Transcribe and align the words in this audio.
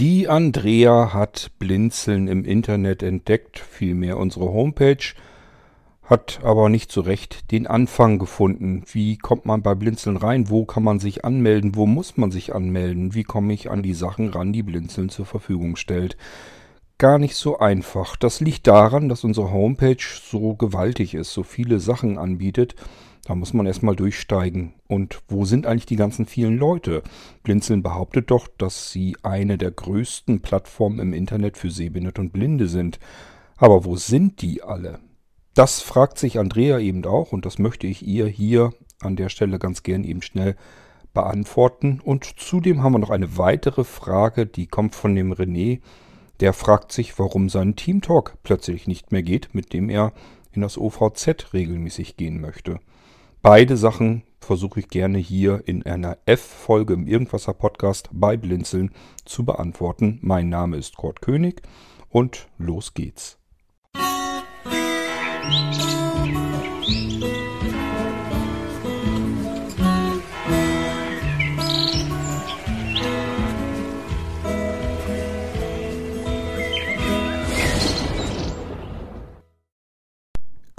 Die 0.00 0.28
Andrea 0.28 1.12
hat 1.12 1.50
Blinzeln 1.58 2.28
im 2.28 2.44
Internet 2.44 3.02
entdeckt, 3.02 3.58
vielmehr 3.58 4.16
unsere 4.16 4.44
Homepage, 4.44 5.14
hat 6.04 6.38
aber 6.44 6.68
nicht 6.68 6.92
so 6.92 7.00
recht 7.00 7.50
den 7.50 7.66
Anfang 7.66 8.20
gefunden. 8.20 8.84
Wie 8.92 9.16
kommt 9.16 9.44
man 9.44 9.60
bei 9.62 9.74
Blinzeln 9.74 10.16
rein? 10.16 10.50
Wo 10.50 10.64
kann 10.64 10.84
man 10.84 11.00
sich 11.00 11.24
anmelden? 11.24 11.74
Wo 11.74 11.84
muss 11.86 12.16
man 12.16 12.30
sich 12.30 12.54
anmelden? 12.54 13.14
Wie 13.14 13.24
komme 13.24 13.52
ich 13.52 13.72
an 13.72 13.82
die 13.82 13.92
Sachen 13.92 14.28
ran, 14.28 14.52
die 14.52 14.62
Blinzeln 14.62 15.08
zur 15.08 15.26
Verfügung 15.26 15.74
stellt? 15.74 16.16
Gar 16.98 17.18
nicht 17.18 17.34
so 17.34 17.58
einfach. 17.58 18.14
Das 18.14 18.38
liegt 18.38 18.68
daran, 18.68 19.08
dass 19.08 19.24
unsere 19.24 19.50
Homepage 19.50 19.96
so 20.22 20.54
gewaltig 20.54 21.14
ist, 21.14 21.32
so 21.32 21.42
viele 21.42 21.80
Sachen 21.80 22.18
anbietet 22.18 22.76
da 23.28 23.34
muss 23.34 23.52
man 23.52 23.66
erstmal 23.66 23.94
durchsteigen. 23.94 24.72
Und 24.86 25.20
wo 25.28 25.44
sind 25.44 25.66
eigentlich 25.66 25.84
die 25.84 25.96
ganzen 25.96 26.24
vielen 26.24 26.56
Leute? 26.56 27.02
Blinzeln 27.42 27.82
behauptet 27.82 28.30
doch, 28.30 28.48
dass 28.56 28.90
sie 28.90 29.18
eine 29.22 29.58
der 29.58 29.70
größten 29.70 30.40
Plattformen 30.40 30.98
im 30.98 31.12
Internet 31.12 31.58
für 31.58 31.70
Sehbehinderte 31.70 32.22
und 32.22 32.32
Blinde 32.32 32.68
sind. 32.68 32.98
Aber 33.58 33.84
wo 33.84 33.96
sind 33.96 34.40
die 34.40 34.62
alle? 34.62 35.00
Das 35.52 35.82
fragt 35.82 36.18
sich 36.18 36.38
Andrea 36.38 36.78
eben 36.78 37.04
auch 37.04 37.32
und 37.32 37.44
das 37.44 37.58
möchte 37.58 37.86
ich 37.86 38.06
ihr 38.06 38.26
hier 38.26 38.72
an 39.02 39.14
der 39.14 39.28
Stelle 39.28 39.58
ganz 39.58 39.82
gern 39.82 40.04
eben 40.04 40.22
schnell 40.22 40.56
beantworten. 41.12 42.00
Und 42.02 42.24
zudem 42.24 42.82
haben 42.82 42.94
wir 42.94 42.98
noch 42.98 43.10
eine 43.10 43.36
weitere 43.36 43.84
Frage, 43.84 44.46
die 44.46 44.68
kommt 44.68 44.94
von 44.94 45.14
dem 45.14 45.34
René. 45.34 45.80
Der 46.40 46.54
fragt 46.54 46.92
sich, 46.92 47.18
warum 47.18 47.50
sein 47.50 47.76
Teamtalk 47.76 48.38
plötzlich 48.42 48.86
nicht 48.86 49.12
mehr 49.12 49.22
geht, 49.22 49.54
mit 49.54 49.74
dem 49.74 49.90
er 49.90 50.14
in 50.50 50.62
das 50.62 50.78
OVZ 50.78 51.52
regelmäßig 51.52 52.16
gehen 52.16 52.40
möchte. 52.40 52.80
Beide 53.42 53.76
Sachen 53.76 54.24
versuche 54.40 54.80
ich 54.80 54.88
gerne 54.88 55.18
hier 55.18 55.62
in 55.66 55.84
einer 55.84 56.18
F-Folge 56.26 56.94
im 56.94 57.06
Irgendwasser 57.06 57.54
Podcast 57.54 58.08
bei 58.12 58.36
Blinzeln 58.36 58.90
zu 59.24 59.44
beantworten. 59.44 60.18
Mein 60.22 60.48
Name 60.48 60.76
ist 60.76 60.96
Kurt 60.96 61.22
König 61.22 61.62
und 62.08 62.48
los 62.58 62.94
geht's. 62.94 63.38
Musik 64.64 66.07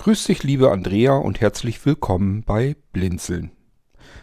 Grüß 0.10 0.24
dich, 0.24 0.42
liebe 0.42 0.72
Andrea, 0.72 1.18
und 1.18 1.40
herzlich 1.40 1.86
willkommen 1.86 2.42
bei 2.42 2.76
Blinzeln. 2.94 3.52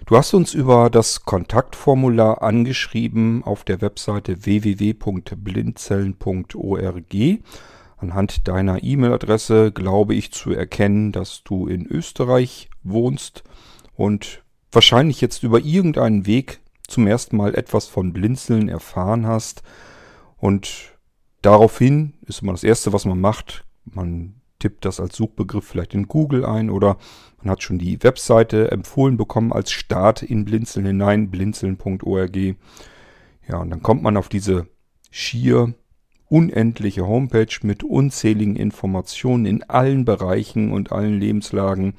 Du 0.04 0.16
hast 0.16 0.34
uns 0.34 0.52
über 0.52 0.90
das 0.90 1.24
Kontaktformular 1.24 2.42
angeschrieben 2.42 3.44
auf 3.44 3.62
der 3.62 3.80
Webseite 3.80 4.44
www.blinzeln.org. 4.44 7.14
Anhand 7.98 8.48
deiner 8.48 8.82
E-Mail-Adresse 8.82 9.70
glaube 9.70 10.16
ich 10.16 10.32
zu 10.32 10.50
erkennen, 10.50 11.12
dass 11.12 11.44
du 11.44 11.68
in 11.68 11.86
Österreich 11.86 12.68
wohnst 12.82 13.44
und 13.94 14.42
wahrscheinlich 14.72 15.20
jetzt 15.20 15.44
über 15.44 15.60
irgendeinen 15.60 16.26
Weg 16.26 16.58
zum 16.88 17.06
ersten 17.06 17.36
Mal 17.36 17.54
etwas 17.54 17.86
von 17.86 18.12
Blinzeln 18.12 18.68
erfahren 18.68 19.28
hast. 19.28 19.62
Und 20.36 20.96
daraufhin 21.42 22.14
ist 22.22 22.42
immer 22.42 22.54
das 22.54 22.64
Erste, 22.64 22.92
was 22.92 23.04
man 23.04 23.20
macht, 23.20 23.64
man 23.84 24.40
tippt 24.66 24.84
das 24.84 24.98
als 24.98 25.14
Suchbegriff 25.16 25.64
vielleicht 25.64 25.94
in 25.94 26.08
Google 26.08 26.44
ein 26.44 26.70
oder 26.70 26.98
man 27.38 27.52
hat 27.52 27.62
schon 27.62 27.78
die 27.78 28.02
Webseite 28.02 28.72
empfohlen 28.72 29.16
bekommen 29.16 29.52
als 29.52 29.70
Start 29.70 30.24
in 30.24 30.44
Blinzeln 30.44 30.86
hinein, 30.86 31.30
blinzeln.org. 31.30 32.36
Ja, 33.48 33.58
und 33.58 33.70
dann 33.70 33.82
kommt 33.84 34.02
man 34.02 34.16
auf 34.16 34.28
diese 34.28 34.66
schier 35.12 35.72
unendliche 36.28 37.06
Homepage 37.06 37.54
mit 37.62 37.84
unzähligen 37.84 38.56
Informationen 38.56 39.46
in 39.46 39.62
allen 39.62 40.04
Bereichen 40.04 40.72
und 40.72 40.90
allen 40.90 41.20
Lebenslagen. 41.20 41.94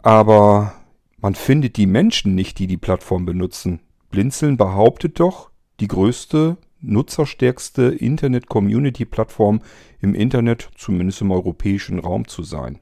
Aber 0.00 0.74
man 1.16 1.34
findet 1.34 1.76
die 1.76 1.86
Menschen 1.86 2.36
nicht, 2.36 2.60
die 2.60 2.68
die 2.68 2.76
Plattform 2.76 3.26
benutzen. 3.26 3.80
Blinzeln 4.10 4.56
behauptet 4.56 5.18
doch, 5.18 5.50
die 5.80 5.88
größte 5.88 6.56
nutzerstärkste 6.80 7.82
Internet-Community-Plattform 7.84 9.60
im 10.00 10.14
Internet, 10.14 10.70
zumindest 10.76 11.20
im 11.20 11.30
europäischen 11.30 11.98
Raum 11.98 12.28
zu 12.28 12.42
sein. 12.42 12.78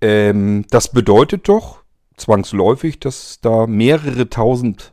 Ähm, 0.00 0.64
das 0.70 0.92
bedeutet 0.92 1.48
doch 1.48 1.82
zwangsläufig, 2.16 3.00
dass 3.00 3.40
da 3.40 3.66
mehrere 3.66 4.28
tausend, 4.28 4.92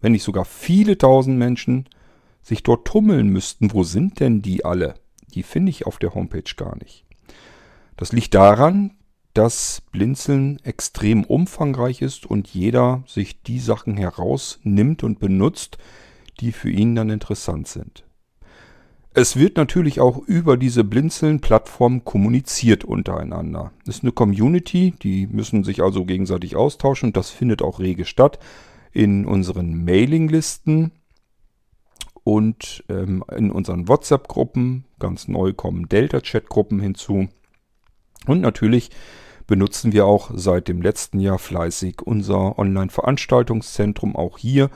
wenn 0.00 0.12
nicht 0.12 0.22
sogar 0.22 0.44
viele 0.44 0.98
tausend 0.98 1.38
Menschen 1.38 1.88
sich 2.42 2.62
dort 2.62 2.86
tummeln 2.86 3.28
müssten. 3.28 3.72
Wo 3.72 3.82
sind 3.82 4.20
denn 4.20 4.42
die 4.42 4.64
alle? 4.64 4.94
Die 5.34 5.42
finde 5.42 5.70
ich 5.70 5.86
auf 5.86 5.98
der 5.98 6.14
Homepage 6.14 6.54
gar 6.56 6.76
nicht. 6.76 7.04
Das 7.96 8.12
liegt 8.12 8.34
daran, 8.34 8.92
dass 9.34 9.82
Blinzeln 9.92 10.58
extrem 10.64 11.24
umfangreich 11.24 12.00
ist 12.00 12.24
und 12.24 12.48
jeder 12.48 13.02
sich 13.06 13.42
die 13.42 13.58
Sachen 13.58 13.96
herausnimmt 13.96 15.02
und 15.02 15.18
benutzt, 15.18 15.76
die 16.40 16.52
für 16.52 16.70
ihn 16.70 16.94
dann 16.94 17.10
interessant 17.10 17.68
sind. 17.68 18.04
Es 19.18 19.36
wird 19.36 19.56
natürlich 19.56 19.98
auch 19.98 20.18
über 20.18 20.58
diese 20.58 20.84
Blinzeln-Plattform 20.84 22.04
kommuniziert 22.04 22.84
untereinander. 22.84 23.72
Es 23.84 23.96
ist 23.96 24.02
eine 24.02 24.12
Community, 24.12 24.92
die 25.02 25.26
müssen 25.26 25.64
sich 25.64 25.82
also 25.82 26.04
gegenseitig 26.04 26.54
austauschen 26.54 27.08
und 27.08 27.16
das 27.16 27.30
findet 27.30 27.62
auch 27.62 27.80
rege 27.80 28.04
statt 28.04 28.38
in 28.92 29.24
unseren 29.24 29.84
Mailinglisten 29.84 30.92
und 32.24 32.84
ähm, 32.90 33.24
in 33.34 33.50
unseren 33.50 33.88
WhatsApp-Gruppen. 33.88 34.84
Ganz 34.98 35.28
neu 35.28 35.54
kommen 35.54 35.88
Delta-Chat-Gruppen 35.88 36.80
hinzu. 36.80 37.28
Und 38.26 38.40
natürlich 38.42 38.90
benutzen 39.46 39.92
wir 39.92 40.06
auch 40.06 40.30
seit 40.34 40.68
dem 40.68 40.82
letzten 40.82 41.20
Jahr 41.20 41.38
fleißig 41.38 42.02
unser 42.02 42.58
Online-Veranstaltungszentrum. 42.58 44.16
Auch 44.16 44.38
hier 44.38 44.70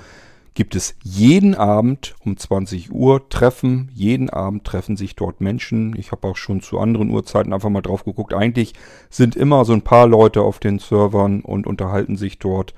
gibt 0.54 0.74
es 0.74 0.96
jeden 1.02 1.54
Abend 1.54 2.14
um 2.24 2.36
20 2.36 2.92
Uhr 2.92 3.28
Treffen. 3.28 3.90
Jeden 3.94 4.30
Abend 4.30 4.64
treffen 4.64 4.96
sich 4.96 5.16
dort 5.16 5.40
Menschen. 5.40 5.94
Ich 5.96 6.12
habe 6.12 6.26
auch 6.28 6.36
schon 6.36 6.60
zu 6.60 6.78
anderen 6.78 7.10
Uhrzeiten 7.10 7.52
einfach 7.52 7.70
mal 7.70 7.82
drauf 7.82 8.04
geguckt. 8.04 8.34
Eigentlich 8.34 8.74
sind 9.08 9.36
immer 9.36 9.64
so 9.64 9.72
ein 9.72 9.82
paar 9.82 10.06
Leute 10.06 10.42
auf 10.42 10.58
den 10.58 10.78
Servern 10.78 11.40
und 11.40 11.66
unterhalten 11.66 12.16
sich 12.16 12.38
dort 12.38 12.74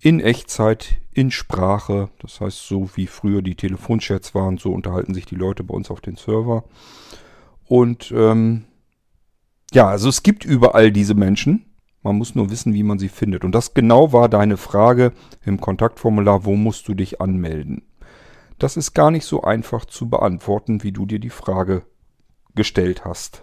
in 0.00 0.20
Echtzeit, 0.20 1.00
in 1.12 1.30
Sprache. 1.30 2.08
Das 2.20 2.40
heißt, 2.40 2.66
so 2.66 2.90
wie 2.94 3.06
früher 3.06 3.42
die 3.42 3.54
Telefonchats 3.54 4.34
waren, 4.34 4.58
so 4.58 4.72
unterhalten 4.72 5.14
sich 5.14 5.26
die 5.26 5.36
Leute 5.36 5.62
bei 5.62 5.74
uns 5.74 5.90
auf 5.90 6.00
den 6.00 6.16
Server. 6.16 6.64
Und 7.66 8.12
ähm, 8.16 8.64
ja, 9.72 9.88
also 9.88 10.08
es 10.08 10.22
gibt 10.22 10.44
überall 10.44 10.90
diese 10.90 11.14
Menschen. 11.14 11.69
Man 12.02 12.16
muss 12.16 12.34
nur 12.34 12.50
wissen, 12.50 12.72
wie 12.72 12.82
man 12.82 12.98
sie 12.98 13.08
findet. 13.08 13.44
Und 13.44 13.52
das 13.54 13.74
genau 13.74 14.12
war 14.12 14.28
deine 14.28 14.56
Frage 14.56 15.12
im 15.44 15.60
Kontaktformular, 15.60 16.44
wo 16.44 16.56
musst 16.56 16.88
du 16.88 16.94
dich 16.94 17.20
anmelden? 17.20 17.82
Das 18.58 18.76
ist 18.76 18.94
gar 18.94 19.10
nicht 19.10 19.24
so 19.24 19.42
einfach 19.42 19.84
zu 19.84 20.08
beantworten, 20.08 20.82
wie 20.82 20.92
du 20.92 21.06
dir 21.06 21.18
die 21.18 21.30
Frage 21.30 21.82
gestellt 22.54 23.04
hast. 23.04 23.42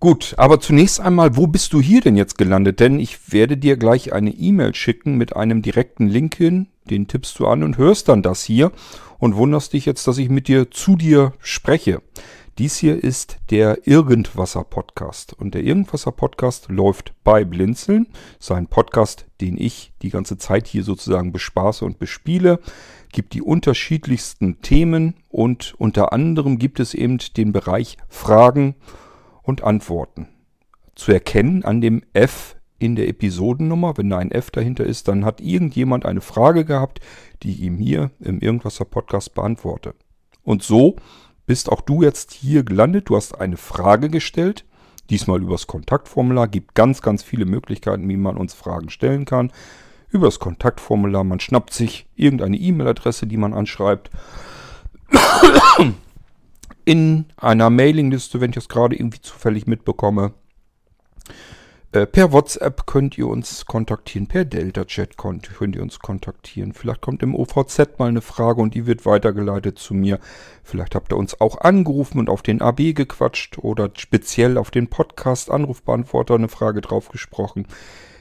Gut, 0.00 0.34
aber 0.36 0.60
zunächst 0.60 1.00
einmal, 1.00 1.36
wo 1.36 1.46
bist 1.46 1.72
du 1.72 1.80
hier 1.80 2.02
denn 2.02 2.16
jetzt 2.16 2.36
gelandet? 2.36 2.78
Denn 2.78 3.00
ich 3.00 3.32
werde 3.32 3.56
dir 3.56 3.78
gleich 3.78 4.12
eine 4.12 4.30
E-Mail 4.32 4.74
schicken 4.74 5.16
mit 5.16 5.34
einem 5.34 5.62
direkten 5.62 6.08
Link 6.08 6.34
hin. 6.34 6.66
Den 6.84 7.08
tippst 7.08 7.38
du 7.38 7.46
an 7.46 7.62
und 7.62 7.78
hörst 7.78 8.08
dann 8.08 8.22
das 8.22 8.44
hier 8.44 8.70
und 9.18 9.36
wunderst 9.36 9.72
dich 9.72 9.86
jetzt, 9.86 10.06
dass 10.06 10.18
ich 10.18 10.28
mit 10.28 10.48
dir 10.48 10.70
zu 10.70 10.96
dir 10.96 11.32
spreche. 11.38 12.02
Dies 12.58 12.76
hier 12.76 13.02
ist 13.02 13.38
der 13.50 13.84
Irgendwasser-Podcast. 13.84 15.32
Und 15.32 15.54
der 15.54 15.64
Irgendwasser-Podcast 15.64 16.68
läuft 16.68 17.12
bei 17.24 17.44
Blinzeln. 17.44 18.06
Sein 18.38 18.68
Podcast, 18.68 19.26
den 19.40 19.58
ich 19.58 19.92
die 20.02 20.10
ganze 20.10 20.38
Zeit 20.38 20.68
hier 20.68 20.84
sozusagen 20.84 21.32
bespaße 21.32 21.84
und 21.84 21.98
bespiele. 21.98 22.60
Gibt 23.10 23.32
die 23.32 23.42
unterschiedlichsten 23.42 24.60
Themen 24.60 25.14
und 25.30 25.74
unter 25.78 26.12
anderem 26.12 26.58
gibt 26.60 26.78
es 26.78 26.94
eben 26.94 27.18
den 27.36 27.50
Bereich 27.50 27.96
Fragen 28.08 28.76
und 29.42 29.64
Antworten. 29.64 30.28
Zu 30.94 31.10
erkennen 31.10 31.64
an 31.64 31.80
dem 31.80 32.02
F 32.12 32.54
in 32.78 32.94
der 32.94 33.08
Episodennummer. 33.08 33.96
Wenn 33.96 34.10
da 34.10 34.18
ein 34.18 34.30
F 34.30 34.52
dahinter 34.52 34.84
ist, 34.84 35.08
dann 35.08 35.24
hat 35.24 35.40
irgendjemand 35.40 36.06
eine 36.06 36.20
Frage 36.20 36.64
gehabt, 36.64 37.00
die 37.42 37.50
ich 37.50 37.62
ihm 37.62 37.78
hier 37.78 38.12
im 38.20 38.38
Irgendwasser 38.38 38.84
Podcast 38.84 39.34
beantworte. 39.34 39.96
Und 40.44 40.62
so 40.62 40.94
bist 41.46 41.70
auch 41.70 41.80
du 41.80 42.02
jetzt 42.02 42.32
hier 42.32 42.62
gelandet. 42.62 43.08
Du 43.08 43.16
hast 43.16 43.38
eine 43.38 43.56
Frage 43.56 44.08
gestellt. 44.08 44.64
Diesmal 45.10 45.42
übers 45.42 45.66
Kontaktformular. 45.66 46.48
Gibt 46.48 46.74
ganz, 46.74 47.02
ganz 47.02 47.22
viele 47.22 47.44
Möglichkeiten, 47.44 48.08
wie 48.08 48.16
man 48.16 48.36
uns 48.36 48.54
Fragen 48.54 48.90
stellen 48.90 49.24
kann. 49.24 49.52
Über 50.08 50.26
das 50.26 50.38
Kontaktformular. 50.38 51.24
Man 51.24 51.40
schnappt 51.40 51.74
sich 51.74 52.06
irgendeine 52.14 52.56
E-Mail-Adresse, 52.56 53.26
die 53.26 53.36
man 53.36 53.52
anschreibt. 53.52 54.10
In 56.84 57.26
einer 57.36 57.70
Mailingliste, 57.70 58.40
wenn 58.40 58.50
ich 58.50 58.56
das 58.56 58.68
gerade 58.68 58.96
irgendwie 58.96 59.20
zufällig 59.20 59.66
mitbekomme. 59.66 60.32
Äh, 61.94 62.08
per 62.08 62.32
WhatsApp 62.32 62.86
könnt 62.86 63.16
ihr 63.16 63.28
uns 63.28 63.66
kontaktieren, 63.66 64.26
per 64.26 64.44
Delta-Chat 64.44 65.16
könnt, 65.16 65.48
ihr 65.60 65.80
uns 65.80 66.00
kontaktieren. 66.00 66.72
Vielleicht 66.72 67.00
kommt 67.00 67.22
im 67.22 67.36
OVZ 67.36 68.00
mal 68.00 68.08
eine 68.08 68.20
Frage 68.20 68.60
und 68.60 68.74
die 68.74 68.88
wird 68.88 69.06
weitergeleitet 69.06 69.78
zu 69.78 69.94
mir. 69.94 70.18
Vielleicht 70.64 70.96
habt 70.96 71.12
ihr 71.12 71.16
uns 71.16 71.40
auch 71.40 71.60
angerufen 71.60 72.18
und 72.18 72.28
auf 72.28 72.42
den 72.42 72.62
AB 72.62 72.94
gequatscht 72.96 73.58
oder 73.58 73.90
speziell 73.96 74.58
auf 74.58 74.72
den 74.72 74.88
Podcast 74.88 75.52
Anrufbeantworter 75.52 76.34
eine 76.34 76.48
Frage 76.48 76.80
drauf 76.80 77.10
gesprochen. 77.10 77.68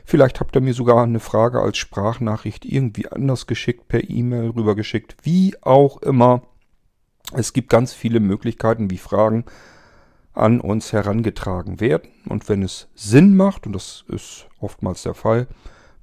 Vielleicht 0.06 0.40
habt 0.40 0.56
ihr 0.56 0.62
mir 0.62 0.76
sogar 0.76 1.02
eine 1.02 1.20
Frage 1.20 1.60
als 1.60 1.80
Sprachnachricht 1.80 2.66
irgendwie 2.66 3.08
anders 3.08 3.48
geschickt, 3.48 3.88
per 3.88 4.08
E-Mail 4.08 4.52
rübergeschickt, 4.52 5.16
wie 5.24 5.56
auch 5.64 6.00
immer. 6.04 6.44
Es 7.34 7.54
gibt 7.54 7.72
ganz 7.72 7.92
viele 7.92 8.20
Möglichkeiten, 8.20 8.92
wie 8.92 9.00
Fragen 9.00 9.46
an 10.34 10.60
uns 10.60 10.94
herangetragen 10.94 11.80
werden. 11.80 12.10
Und 12.28 12.50
wenn 12.50 12.64
es 12.64 12.88
Sinn 12.96 13.36
macht, 13.36 13.68
und 13.68 13.74
das 13.74 14.04
ist 14.08 14.48
oftmals 14.60 15.04
der 15.04 15.14
Fall, 15.14 15.48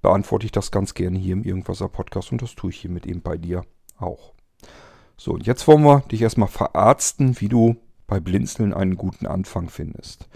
beantworte 0.02 0.46
ich 0.46 0.52
das 0.52 0.70
ganz 0.70 0.94
gerne 0.94 1.18
hier 1.18 1.34
im 1.34 1.44
Irgendwaser 1.44 1.88
Podcast 1.88 2.32
und 2.32 2.42
das 2.42 2.54
tue 2.54 2.70
ich 2.70 2.76
hiermit 2.78 3.06
eben 3.06 3.22
bei 3.22 3.36
dir 3.36 3.64
auch. 3.98 4.32
So, 5.16 5.32
und 5.32 5.46
jetzt 5.46 5.66
wollen 5.68 5.82
wir 5.82 6.00
dich 6.10 6.22
erstmal 6.22 6.48
verarzten, 6.48 7.40
wie 7.40 7.48
du 7.48 7.76
bei 8.06 8.20
Blinzeln 8.20 8.72
einen 8.72 8.96
guten 8.96 9.26
Anfang 9.26 9.68
findest. 9.68 10.28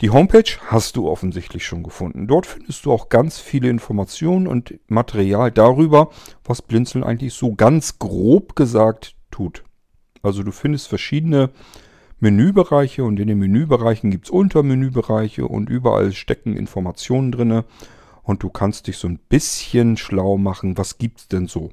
Die 0.00 0.10
Homepage 0.10 0.58
hast 0.66 0.96
du 0.96 1.08
offensichtlich 1.08 1.64
schon 1.64 1.82
gefunden. 1.82 2.26
Dort 2.26 2.46
findest 2.46 2.84
du 2.84 2.92
auch 2.92 3.08
ganz 3.08 3.38
viele 3.38 3.68
Informationen 3.68 4.46
und 4.46 4.78
Material 4.88 5.50
darüber, 5.50 6.10
was 6.44 6.62
Blinzeln 6.62 7.04
eigentlich 7.04 7.34
so 7.34 7.54
ganz 7.54 7.98
grob 7.98 8.56
gesagt 8.56 9.14
tut. 9.30 9.64
Also 10.22 10.42
du 10.42 10.52
findest 10.52 10.88
verschiedene 10.88 11.50
Menübereiche 12.24 13.04
und 13.04 13.20
in 13.20 13.28
den 13.28 13.38
Menübereichen 13.38 14.10
gibt 14.10 14.24
es 14.24 14.30
Untermenübereiche 14.30 15.46
und 15.46 15.68
überall 15.68 16.12
stecken 16.12 16.56
Informationen 16.56 17.30
drin 17.30 17.64
und 18.22 18.42
du 18.42 18.48
kannst 18.48 18.86
dich 18.86 18.96
so 18.96 19.06
ein 19.08 19.18
bisschen 19.28 19.98
schlau 19.98 20.38
machen, 20.38 20.78
was 20.78 20.96
gibt 20.96 21.20
es 21.20 21.28
denn 21.28 21.48
so. 21.48 21.70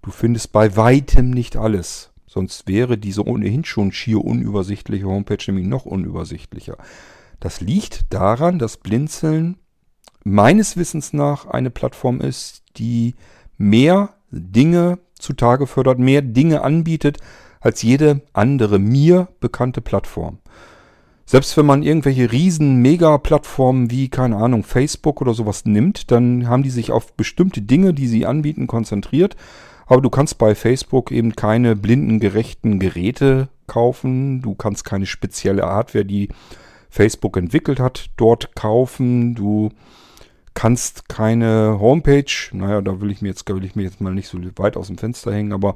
Du 0.00 0.10
findest 0.10 0.50
bei 0.52 0.76
weitem 0.76 1.28
nicht 1.28 1.58
alles, 1.58 2.10
sonst 2.26 2.66
wäre 2.66 2.96
diese 2.96 3.26
ohnehin 3.26 3.66
schon 3.66 3.92
schier 3.92 4.24
unübersichtliche 4.24 5.04
Homepage 5.04 5.44
nämlich 5.48 5.66
noch 5.66 5.84
unübersichtlicher. 5.84 6.78
Das 7.38 7.60
liegt 7.60 8.14
daran, 8.14 8.58
dass 8.58 8.78
Blinzeln 8.78 9.58
meines 10.24 10.78
Wissens 10.78 11.12
nach 11.12 11.46
eine 11.48 11.68
Plattform 11.68 12.22
ist, 12.22 12.62
die 12.78 13.14
mehr 13.58 14.14
Dinge 14.30 15.00
zutage 15.18 15.66
fördert, 15.66 15.98
mehr 15.98 16.22
Dinge 16.22 16.62
anbietet, 16.62 17.18
als 17.66 17.82
jede 17.82 18.22
andere 18.32 18.78
mir 18.78 19.26
bekannte 19.40 19.80
Plattform. 19.80 20.38
Selbst 21.24 21.56
wenn 21.56 21.66
man 21.66 21.82
irgendwelche 21.82 22.30
riesen 22.30 22.76
Mega-Plattformen 22.76 23.90
wie, 23.90 24.08
keine 24.08 24.36
Ahnung, 24.36 24.62
Facebook 24.62 25.20
oder 25.20 25.34
sowas 25.34 25.64
nimmt, 25.64 26.12
dann 26.12 26.48
haben 26.48 26.62
die 26.62 26.70
sich 26.70 26.92
auf 26.92 27.14
bestimmte 27.14 27.62
Dinge, 27.62 27.92
die 27.92 28.06
sie 28.06 28.24
anbieten, 28.24 28.68
konzentriert. 28.68 29.34
Aber 29.86 30.00
du 30.00 30.10
kannst 30.10 30.38
bei 30.38 30.54
Facebook 30.54 31.10
eben 31.10 31.34
keine 31.34 31.74
blindengerechten 31.74 32.78
Geräte 32.78 33.48
kaufen. 33.66 34.42
Du 34.42 34.54
kannst 34.54 34.84
keine 34.84 35.06
spezielle 35.06 35.62
Hardware, 35.62 36.04
die 36.04 36.28
Facebook 36.88 37.36
entwickelt 37.36 37.80
hat, 37.80 38.10
dort 38.16 38.54
kaufen. 38.54 39.34
Du 39.34 39.70
kannst 40.54 41.08
keine 41.08 41.78
Homepage, 41.80 42.32
naja, 42.52 42.80
da 42.80 43.00
will 43.00 43.10
ich 43.10 43.20
mir 43.20 43.28
jetzt, 43.28 43.48
will 43.48 43.64
ich 43.64 43.74
mir 43.74 43.82
jetzt 43.82 44.00
mal 44.00 44.14
nicht 44.14 44.28
so 44.28 44.38
weit 44.56 44.76
aus 44.76 44.86
dem 44.86 44.98
Fenster 44.98 45.34
hängen, 45.34 45.52
aber 45.52 45.74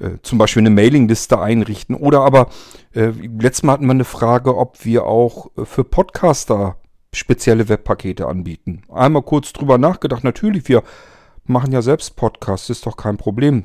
äh, 0.00 0.18
zum 0.22 0.38
Beispiel 0.38 0.62
eine 0.62 0.70
Mailingliste 0.70 1.40
einrichten. 1.40 1.94
Oder 1.94 2.20
aber, 2.20 2.48
äh, 2.94 3.10
letztes 3.10 3.62
Mal 3.62 3.74
hatten 3.74 3.86
wir 3.86 3.92
eine 3.92 4.04
Frage, 4.04 4.56
ob 4.56 4.84
wir 4.84 5.04
auch 5.04 5.50
äh, 5.56 5.64
für 5.64 5.84
Podcaster 5.84 6.76
spezielle 7.12 7.68
Webpakete 7.68 8.26
anbieten. 8.26 8.82
Einmal 8.92 9.22
kurz 9.22 9.52
drüber 9.52 9.78
nachgedacht. 9.78 10.24
Natürlich, 10.24 10.68
wir 10.68 10.82
machen 11.44 11.72
ja 11.72 11.82
selbst 11.82 12.16
Podcasts, 12.16 12.70
ist 12.70 12.86
doch 12.86 12.96
kein 12.96 13.16
Problem. 13.16 13.64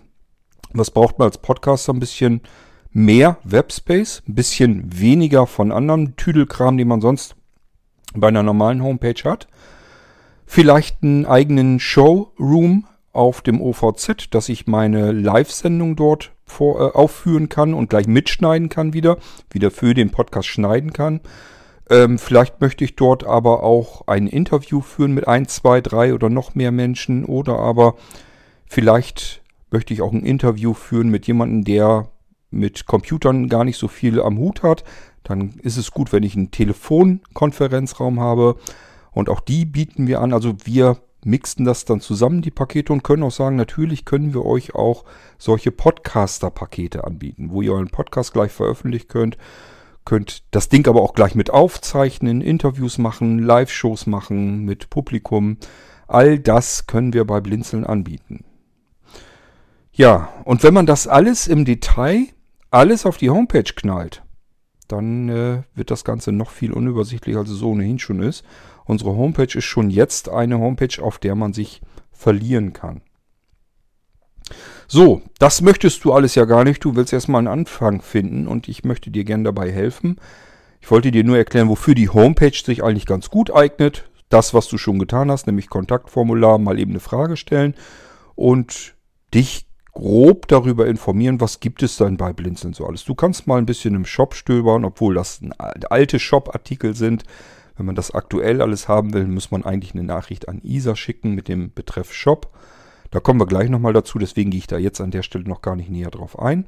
Was 0.72 0.92
braucht 0.92 1.18
man 1.18 1.28
als 1.28 1.40
Podcaster? 1.40 1.94
Ein 1.94 2.00
bisschen 2.00 2.42
mehr 2.92 3.38
Webspace, 3.44 4.24
ein 4.28 4.36
bisschen 4.36 5.00
weniger 5.00 5.48
von 5.48 5.72
anderen 5.72 6.16
Tüdelkram, 6.16 6.78
die 6.78 6.86
man 6.86 7.02
sonst 7.02 7.36
bei 8.14 8.28
einer 8.28 8.44
normalen 8.44 8.84
Homepage 8.84 9.24
hat. 9.24 9.48
Vielleicht 10.46 11.04
einen 11.04 11.26
eigenen 11.26 11.80
Showroom, 11.80 12.88
auf 13.12 13.42
dem 13.42 13.62
OVZ, 13.62 14.28
dass 14.32 14.50
ich 14.50 14.68
meine 14.68 15.12
Live-Sendung 15.12 15.96
dort 15.96 16.32
vor, 16.46 16.80
äh, 16.80 16.98
aufführen 16.98 17.50
kann 17.50 17.74
und 17.74 17.90
gleich 17.90 18.08
mitschneiden 18.08 18.70
kann 18.70 18.94
wieder, 18.94 19.18
wieder 19.52 19.72
für 19.72 19.94
den 19.94 20.12
Podcast 20.12 20.48
schneiden 20.48 20.94
kann. 20.94 21.22
Ähm, 21.90 22.20
vielleicht 22.20 22.62
möchte 22.62 22.84
ich 22.84 22.96
dort 22.96 23.24
aber 23.24 23.64
auch 23.64 24.08
ein 24.08 24.28
Interview 24.28 24.82
führen 24.82 25.14
mit 25.14 25.28
ein, 25.28 25.48
zwei, 25.48 25.82
drei 25.82 26.14
oder 26.14 26.30
noch 26.30 26.54
mehr 26.54 26.72
Menschen 26.72 27.26
oder 27.26 27.58
aber 27.58 27.96
vielleicht 28.68 29.42
möchte 29.72 29.94
ich 29.94 30.02
auch 30.02 30.14
ein 30.14 30.24
Interview 30.24 30.74
führen 30.74 31.10
mit 31.10 31.26
jemandem, 31.28 31.64
der 31.64 32.10
mit 32.52 32.86
Computern 32.86 33.50
gar 33.50 33.64
nicht 33.64 33.78
so 33.78 33.88
viel 33.88 34.22
am 34.22 34.38
Hut 34.38 34.64
hat. 34.64 34.84
Dann 35.24 35.54
ist 35.62 35.78
es 35.78 35.92
gut, 35.92 36.12
wenn 36.12 36.24
ich 36.24 36.36
einen 36.36 36.52
Telefonkonferenzraum 36.52 38.20
habe. 38.20 38.56
Und 39.12 39.30
auch 39.30 39.40
die 39.40 39.66
bieten 39.66 40.08
wir 40.08 40.22
an. 40.22 40.34
Also 40.34 40.56
wir 40.64 40.98
mixten 41.26 41.66
das 41.66 41.86
dann 41.86 42.02
zusammen, 42.02 42.42
die 42.42 42.52
Pakete, 42.52 42.94
und 42.94 43.04
können 43.04 43.24
auch 43.24 43.32
sagen, 43.32 43.56
natürlich 43.56 44.06
können 44.06 44.34
wir 44.34 44.46
euch 44.46 44.76
auch 44.76 45.06
solche 45.38 45.72
Podcaster-Pakete 45.72 47.04
anbieten, 47.04 47.50
wo 47.52 47.62
ihr 47.62 47.74
euren 47.74 47.90
Podcast 47.90 48.34
gleich 48.34 48.52
veröffentlichen 48.52 49.08
könnt. 49.08 49.38
Könnt 50.06 50.44
das 50.52 50.70
Ding 50.70 50.88
aber 50.88 51.02
auch 51.02 51.14
gleich 51.14 51.36
mit 51.36 51.52
aufzeichnen, 51.52 52.42
Interviews 52.42 52.98
machen, 52.98 53.40
Live-Shows 53.40 54.08
machen 54.08 54.64
mit 54.66 54.90
Publikum. 54.90 55.58
All 56.08 56.40
das 56.40 56.88
können 56.88 57.14
wir 57.14 57.26
bei 57.26 57.42
Blinzeln 57.42 57.84
anbieten. 57.84 58.46
Ja, 59.92 60.30
und 60.46 60.64
wenn 60.64 60.74
man 60.74 60.86
das 60.86 61.08
alles 61.08 61.48
im 61.48 61.66
Detail, 61.66 62.28
alles 62.72 63.06
auf 63.06 63.18
die 63.18 63.30
Homepage 63.30 63.64
knallt, 63.64 64.24
dann 64.88 65.30
äh, 65.30 65.64
wird 65.76 65.92
das 65.92 66.04
Ganze 66.04 66.32
noch 66.32 66.50
viel 66.50 66.74
unübersichtlicher, 66.74 67.40
als 67.40 67.50
es 67.50 67.62
ohnehin 67.62 68.00
schon 68.00 68.22
ist. 68.22 68.44
Unsere 68.90 69.16
Homepage 69.16 69.56
ist 69.56 69.66
schon 69.66 69.92
jetzt 69.92 70.30
eine 70.30 70.58
Homepage, 70.58 71.00
auf 71.00 71.20
der 71.20 71.36
man 71.36 71.54
sich 71.54 71.80
verlieren 72.12 72.74
kann. 72.74 73.02
So, 74.88 75.22
das 75.38 75.62
möchtest 75.62 76.04
du 76.04 76.12
alles 76.12 76.34
ja 76.34 76.46
gar 76.46 76.64
nicht. 76.64 76.84
Du 76.84 76.96
willst 76.96 77.14
erstmal 77.14 77.38
einen 77.38 77.60
Anfang 77.60 78.02
finden 78.02 78.48
und 78.48 78.68
ich 78.68 78.84
möchte 78.84 79.12
dir 79.12 79.26
gerne 79.26 79.44
dabei 79.44 79.72
helfen. 79.72 80.16
Ich 80.82 80.90
wollte 80.90 81.12
dir 81.12 81.24
nur 81.24 81.38
erklären, 81.38 81.70
wofür 81.70 81.94
die 81.94 82.10
Homepage 82.10 82.58
sich 82.58 82.84
eigentlich 82.84 83.06
ganz 83.06 83.30
gut 83.30 83.54
eignet. 83.54 84.10
Das, 84.30 84.56
was 84.56 84.68
du 84.68 84.80
schon 84.80 84.98
getan 84.98 85.30
hast, 85.30 85.46
nämlich 85.46 85.70
Kontaktformular, 85.70 86.58
mal 86.58 86.80
eben 86.80 86.94
eine 86.94 87.00
Frage 87.00 87.38
stellen 87.38 87.76
und 88.34 88.96
dich 89.36 89.68
grob 89.92 90.48
darüber 90.48 90.88
informieren, 90.88 91.40
was 91.40 91.60
gibt 91.60 91.84
es 91.84 91.98
denn 91.98 92.18
bei 92.18 92.34
Blinzeln 92.34 92.74
so 92.74 92.88
alles. 92.88 93.06
Du 93.06 93.14
kannst 93.14 93.46
mal 93.46 93.60
ein 93.60 93.68
bisschen 93.68 93.94
im 93.94 94.06
Shop 94.06 94.34
stöbern, 94.34 94.84
obwohl 94.84 95.14
das 95.14 95.42
alte 95.60 96.18
Shop-Artikel 96.18 96.96
sind. 96.96 97.24
Wenn 97.80 97.86
man 97.86 97.96
das 97.96 98.12
aktuell 98.12 98.62
alles 98.62 98.90
haben 98.90 99.14
will, 99.14 99.26
muss 99.26 99.52
man 99.52 99.64
eigentlich 99.64 99.94
eine 99.94 100.04
Nachricht 100.04 100.50
an 100.50 100.60
ISA 100.62 100.98
schicken 100.98 101.34
mit 101.34 101.48
dem 101.48 101.72
Betreff 101.74 102.14
Shop. 102.14 102.54
Da 103.10 103.22
kommen 103.22 103.40
wir 103.40 103.48
gleich 103.48 103.70
nochmal 103.70 103.94
dazu, 103.94 104.20
deswegen 104.20 104.52
gehe 104.52 104.58
ich 104.58 104.68
da 104.68 104.78
jetzt 104.78 105.00
an 105.00 105.12
der 105.12 105.24
Stelle 105.24 105.46
noch 105.46 105.62
gar 105.62 105.78
nicht 105.78 105.90
näher 105.90 106.12
drauf 106.12 106.38
ein. 106.38 106.66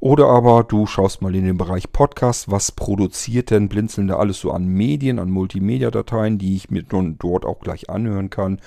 Oder 0.00 0.26
aber 0.28 0.64
du 0.64 0.86
schaust 0.86 1.20
mal 1.20 1.34
in 1.34 1.44
den 1.44 1.58
Bereich 1.58 1.92
Podcast, 1.92 2.50
was 2.50 2.72
produziert 2.72 3.50
denn 3.50 3.68
Blinzeln 3.68 4.08
da 4.08 4.16
alles 4.16 4.40
so 4.40 4.50
an 4.50 4.66
Medien, 4.66 5.18
an 5.18 5.30
Multimedia-Dateien, 5.30 6.38
die 6.38 6.56
ich 6.56 6.70
mir 6.70 6.82
dort 6.82 7.44
auch 7.44 7.60
gleich 7.60 7.90
anhören 7.90 8.30
kann. 8.30 8.58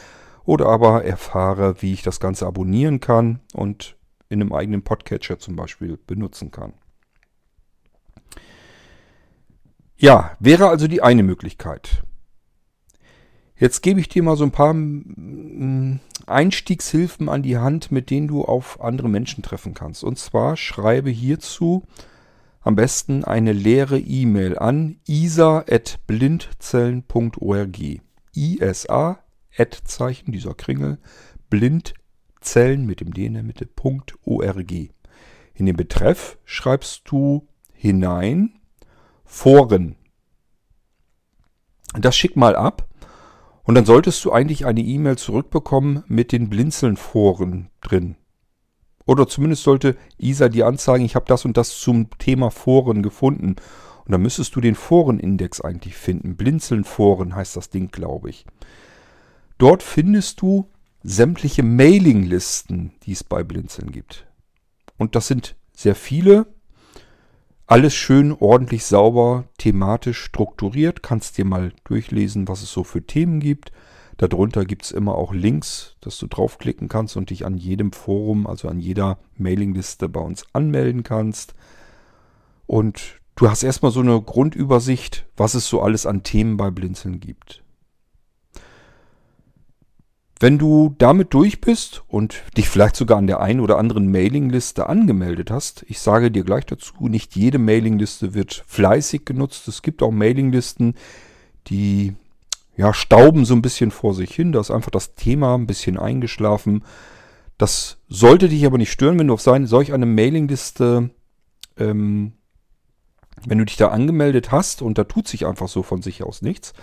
Oder 0.46 0.68
aber 0.68 1.04
erfahre, 1.04 1.82
wie 1.82 1.94
ich 1.94 2.04
das 2.04 2.20
Ganze 2.20 2.46
abonnieren 2.46 3.00
kann 3.00 3.40
und 3.54 3.96
in 4.30 4.40
einem 4.40 4.54
eigenen 4.54 4.84
Podcatcher 4.84 5.40
zum 5.40 5.56
Beispiel 5.56 5.98
benutzen 6.06 6.52
kann. 6.52 6.74
Ja, 10.02 10.36
wäre 10.40 10.68
also 10.68 10.88
die 10.88 11.04
eine 11.04 11.22
Möglichkeit. 11.22 12.02
Jetzt 13.56 13.84
gebe 13.84 14.00
ich 14.00 14.10
dir 14.10 14.24
mal 14.24 14.36
so 14.36 14.44
ein 14.44 14.50
paar 14.50 14.74
mm, 14.74 16.00
Einstiegshilfen 16.26 17.30
an 17.30 17.44
die 17.44 17.60
Hand, 17.60 17.92
mit 17.92 18.10
denen 18.10 18.28
du 18.28 18.44
auf 18.44 18.82
andere 18.82 19.10
Menschen 19.10 19.44
treffen 19.44 19.76
kannst. 19.76 20.04
Und 20.04 20.18
zwar 20.18 20.58
schreibe 20.58 21.12
hierzu 21.12 21.84
am 22.62 22.76
besten 22.76 23.24
eine 23.24 23.54
leere 23.54 24.00
E-Mail 24.00 24.58
an 24.58 24.96
isa.blindzellen.org. 25.06 27.80
ISA, 28.34 29.20
Ad-Zeichen, 29.56 30.32
dieser 30.32 30.56
Kringel, 30.56 30.98
Blindzellen 31.52 32.88
mit 32.88 33.02
dem 33.02 33.14
D 33.14 33.28
in 33.28 33.36
der 33.36 33.44
Mitte, 33.44 33.70
.org. 34.26 34.72
In 35.54 35.68
den 35.68 35.76
Betreff 35.76 36.40
schreibst 36.44 37.04
du 37.06 37.48
hinein 37.76 38.61
Foren. 39.34 39.96
Das 41.98 42.18
schick 42.18 42.36
mal 42.36 42.54
ab 42.54 42.88
und 43.64 43.76
dann 43.76 43.86
solltest 43.86 44.24
du 44.26 44.32
eigentlich 44.34 44.66
eine 44.66 44.82
E-Mail 44.82 45.18
zurückbekommen 45.18 46.04
mit 46.08 46.34
den 46.34 46.50
Blinzeln-Foren 46.50 47.70
drin. 47.80 48.18
Oder 49.06 49.28
zumindest 49.28 49.64
sollte 49.64 49.96
Isa 50.18 50.50
dir 50.50 50.68
anzeigen, 50.68 51.06
ich 51.06 51.16
habe 51.16 51.26
das 51.28 51.46
und 51.46 51.56
das 51.56 51.80
zum 51.80 52.10
Thema 52.20 52.52
Foren 52.52 53.02
gefunden. 53.02 53.56
Und 54.06 54.12
dann 54.12 54.22
müsstest 54.22 54.56
du 54.56 54.62
den 54.62 54.76
Forenindex 54.76 55.62
eigentlich 55.62 55.96
finden. 55.96 56.36
Blinzeln-Foren 56.36 57.34
heißt 57.34 57.56
das 57.56 57.70
Ding, 57.70 57.90
glaube 57.90 58.30
ich. 58.30 58.46
Dort 59.58 59.82
findest 59.82 60.42
du 60.42 60.70
sämtliche 61.04 61.64
Mailinglisten, 61.64 62.92
die 63.04 63.14
es 63.14 63.24
bei 63.24 63.44
Blinzeln 63.44 63.92
gibt. 63.92 64.28
Und 64.98 65.16
das 65.16 65.28
sind 65.28 65.56
sehr 65.74 65.96
viele. 65.96 66.48
Alles 67.72 67.96
schön, 67.96 68.36
ordentlich, 68.38 68.84
sauber, 68.84 69.46
thematisch 69.58 70.22
strukturiert. 70.22 71.02
Kannst 71.02 71.38
dir 71.38 71.46
mal 71.46 71.72
durchlesen, 71.86 72.50
was 72.50 72.64
es 72.64 72.74
so 72.74 72.84
für 72.84 73.02
Themen 73.02 73.40
gibt. 73.40 73.72
Darunter 74.18 74.66
gibt 74.66 74.84
es 74.84 74.92
immer 74.92 75.16
auch 75.16 75.34
Links, 75.34 75.96
dass 76.02 76.18
du 76.18 76.28
draufklicken 76.28 76.90
kannst 76.90 77.16
und 77.16 77.30
dich 77.30 77.46
an 77.46 77.56
jedem 77.56 77.94
Forum, 77.94 78.46
also 78.46 78.68
an 78.68 78.82
jeder 78.82 79.20
Mailingliste 79.38 80.10
bei 80.10 80.20
uns 80.20 80.44
anmelden 80.52 81.04
kannst. 81.04 81.56
Und 82.68 83.22
du 83.38 83.50
hast 83.50 83.64
erstmal 83.64 83.94
so 83.94 84.02
eine 84.02 84.22
Grundübersicht, 84.22 85.26
was 85.38 85.54
es 85.54 85.66
so 85.66 85.82
alles 85.82 86.06
an 86.06 86.24
Themen 86.24 86.58
bei 86.58 86.72
Blinzeln 86.72 87.22
gibt. 87.22 87.64
Wenn 90.42 90.58
du 90.58 90.96
damit 90.98 91.36
durch 91.36 91.62
bist 91.62 92.02
und 92.08 92.42
dich 92.58 92.68
vielleicht 92.68 92.96
sogar 92.96 93.20
an 93.20 93.28
der 93.28 93.42
einen 93.42 93.60
oder 93.60 93.78
anderen 93.78 94.10
Mailingliste 94.10 94.90
angemeldet 94.90 95.52
hast, 95.52 95.86
ich 95.88 96.00
sage 96.00 96.32
dir 96.32 96.44
gleich 96.44 96.66
dazu, 96.66 97.08
nicht 97.08 97.36
jede 97.36 97.60
Mailingliste 97.60 98.34
wird 98.34 98.64
fleißig 98.66 99.24
genutzt. 99.24 99.68
Es 99.68 99.84
gibt 99.84 100.02
auch 100.02 100.10
Mailinglisten, 100.10 100.96
die 101.68 102.16
ja, 102.76 102.92
stauben 102.92 103.46
so 103.46 103.54
ein 103.54 103.62
bisschen 103.62 103.92
vor 103.92 104.16
sich 104.16 104.34
hin. 104.34 104.52
Da 104.52 104.60
ist 104.60 104.72
einfach 104.72 104.90
das 104.90 105.14
Thema 105.14 105.54
ein 105.54 105.68
bisschen 105.68 106.00
eingeschlafen. 106.00 106.86
Das 107.60 108.00
sollte 108.10 108.50
dich 108.50 108.66
aber 108.66 108.80
nicht 108.80 108.92
stören, 108.92 109.20
wenn 109.20 109.28
du 109.28 109.36
auf 109.36 109.42
solch 109.42 109.94
eine 109.94 110.08
Mailingliste, 110.08 111.12
ähm, 111.78 112.34
wenn 113.46 113.60
du 113.60 113.66
dich 113.66 113.78
da 113.78 113.90
angemeldet 113.90 114.52
hast 114.52 114.82
und 114.82 114.98
da 114.98 115.04
tut 115.04 115.28
sich 115.28 115.46
einfach 115.46 115.68
so 115.68 115.84
von 115.84 116.02
sich 116.02 116.24
aus 116.24 116.42
nichts, 116.42 116.74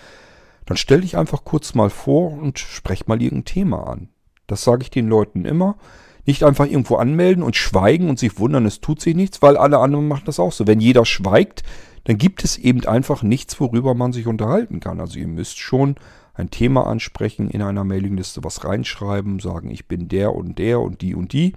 dann 0.69 0.77
stell 0.77 1.01
dich 1.01 1.17
einfach 1.17 1.45
kurz 1.45 1.73
mal 1.73 1.89
vor 1.89 2.31
und 2.31 2.59
sprech 2.59 3.07
mal 3.07 3.19
irgendein 3.19 3.45
Thema 3.45 3.87
an. 3.87 4.09
Das 4.45 4.63
sage 4.63 4.83
ich 4.83 4.91
den 4.91 5.07
Leuten 5.07 5.43
immer. 5.43 5.79
Nicht 6.27 6.43
einfach 6.43 6.67
irgendwo 6.67 6.97
anmelden 6.97 7.41
und 7.41 7.55
schweigen 7.55 8.07
und 8.07 8.19
sich 8.19 8.37
wundern, 8.37 8.67
es 8.67 8.79
tut 8.79 9.01
sich 9.01 9.15
nichts, 9.15 9.41
weil 9.41 9.57
alle 9.57 9.79
anderen 9.79 10.07
machen 10.07 10.25
das 10.27 10.39
auch 10.39 10.51
so. 10.51 10.67
Wenn 10.67 10.79
jeder 10.79 11.05
schweigt, 11.05 11.63
dann 12.03 12.19
gibt 12.19 12.43
es 12.43 12.59
eben 12.59 12.85
einfach 12.85 13.23
nichts, 13.23 13.59
worüber 13.59 13.95
man 13.95 14.13
sich 14.13 14.27
unterhalten 14.27 14.79
kann. 14.79 14.99
Also 14.99 15.17
ihr 15.17 15.27
müsst 15.27 15.57
schon 15.57 15.95
ein 16.35 16.51
Thema 16.51 16.85
ansprechen, 16.85 17.49
in 17.49 17.63
einer 17.63 17.83
Mailingliste 17.83 18.43
was 18.43 18.63
reinschreiben, 18.63 19.39
sagen, 19.39 19.71
ich 19.71 19.87
bin 19.87 20.07
der 20.07 20.35
und 20.35 20.59
der 20.59 20.81
und 20.81 21.01
die 21.01 21.15
und 21.15 21.33
die. 21.33 21.53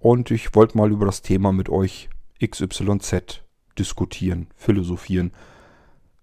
Und 0.00 0.32
ich 0.32 0.56
wollte 0.56 0.76
mal 0.76 0.90
über 0.90 1.06
das 1.06 1.22
Thema 1.22 1.52
mit 1.52 1.68
euch 1.68 2.10
XYZ 2.44 3.42
diskutieren, 3.78 4.48
philosophieren, 4.56 5.30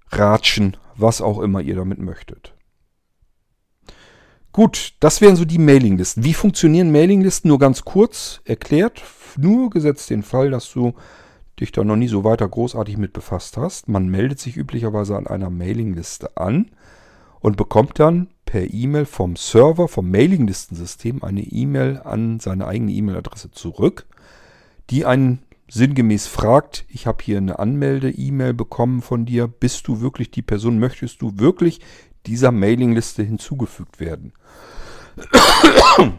ratschen, 0.09 0.77
was 0.95 1.21
auch 1.21 1.39
immer 1.39 1.61
ihr 1.61 1.75
damit 1.75 1.99
möchtet. 1.99 2.53
Gut, 4.51 4.95
das 4.99 5.21
wären 5.21 5.35
so 5.35 5.45
die 5.45 5.59
Mailinglisten. 5.59 6.23
Wie 6.23 6.33
funktionieren 6.33 6.91
Mailinglisten? 6.91 7.47
Nur 7.47 7.59
ganz 7.59 7.85
kurz 7.85 8.41
erklärt. 8.43 9.03
Nur 9.37 9.69
gesetzt 9.69 10.09
den 10.09 10.23
Fall, 10.23 10.49
dass 10.49 10.71
du 10.71 10.93
dich 11.59 11.71
da 11.71 11.83
noch 11.83 11.95
nie 11.95 12.07
so 12.07 12.23
weiter 12.23 12.47
großartig 12.47 12.97
mit 12.97 13.13
befasst 13.13 13.57
hast. 13.57 13.87
Man 13.87 14.07
meldet 14.07 14.39
sich 14.39 14.57
üblicherweise 14.57 15.15
an 15.15 15.27
einer 15.27 15.49
Mailingliste 15.49 16.37
an 16.37 16.71
und 17.39 17.57
bekommt 17.57 17.99
dann 17.99 18.29
per 18.45 18.73
E-Mail 18.73 19.05
vom 19.05 19.35
Server, 19.35 19.87
vom 19.87 20.09
Mailinglistensystem 20.09 21.23
eine 21.23 21.41
E-Mail 21.41 22.01
an 22.03 22.39
seine 22.39 22.65
eigene 22.65 22.91
E-Mail-Adresse 22.93 23.51
zurück, 23.51 24.07
die 24.89 25.05
einen 25.05 25.39
sinngemäß 25.69 26.27
fragt, 26.27 26.85
ich 26.87 27.07
habe 27.07 27.23
hier 27.23 27.37
eine 27.37 27.59
Anmelde-E-Mail 27.59 28.53
bekommen 28.53 29.01
von 29.01 29.25
dir, 29.25 29.47
bist 29.47 29.87
du 29.87 30.01
wirklich 30.01 30.31
die 30.31 30.41
Person, 30.41 30.79
möchtest 30.79 31.21
du 31.21 31.37
wirklich 31.37 31.81
dieser 32.25 32.51
Mailingliste 32.51 33.23
hinzugefügt 33.23 33.99
werden? 33.99 34.33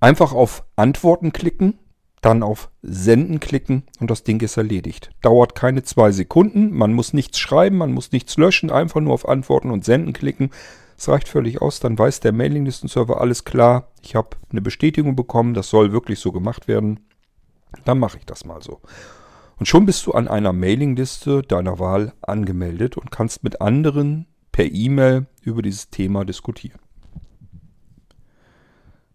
Einfach 0.00 0.32
auf 0.32 0.64
Antworten 0.76 1.32
klicken, 1.32 1.78
dann 2.20 2.42
auf 2.42 2.70
Senden 2.82 3.40
klicken 3.40 3.84
und 4.00 4.10
das 4.10 4.24
Ding 4.24 4.40
ist 4.40 4.56
erledigt. 4.56 5.10
Dauert 5.22 5.54
keine 5.54 5.82
zwei 5.82 6.10
Sekunden, 6.10 6.72
man 6.72 6.92
muss 6.92 7.12
nichts 7.12 7.38
schreiben, 7.38 7.76
man 7.76 7.92
muss 7.92 8.12
nichts 8.12 8.36
löschen, 8.36 8.70
einfach 8.70 9.00
nur 9.00 9.12
auf 9.12 9.28
Antworten 9.28 9.70
und 9.70 9.84
Senden 9.84 10.12
klicken. 10.12 10.50
Es 10.96 11.08
reicht 11.08 11.28
völlig 11.28 11.60
aus, 11.60 11.80
dann 11.80 11.98
weiß 11.98 12.20
der 12.20 12.32
Mailinglistenserver 12.32 13.20
alles 13.20 13.44
klar. 13.44 13.88
Ich 14.00 14.14
habe 14.14 14.36
eine 14.50 14.62
Bestätigung 14.62 15.16
bekommen, 15.16 15.52
das 15.52 15.68
soll 15.68 15.92
wirklich 15.92 16.18
so 16.18 16.32
gemacht 16.32 16.68
werden. 16.68 17.00
Dann 17.84 17.98
mache 17.98 18.18
ich 18.18 18.26
das 18.26 18.44
mal 18.44 18.62
so. 18.62 18.80
Und 19.58 19.66
schon 19.66 19.86
bist 19.86 20.06
du 20.06 20.12
an 20.12 20.28
einer 20.28 20.52
Mailingliste 20.52 21.42
deiner 21.42 21.78
Wahl 21.78 22.12
angemeldet 22.22 22.96
und 22.96 23.10
kannst 23.10 23.44
mit 23.44 23.60
anderen 23.60 24.26
per 24.52 24.66
E-Mail 24.66 25.26
über 25.42 25.62
dieses 25.62 25.90
Thema 25.90 26.24
diskutieren. 26.24 26.80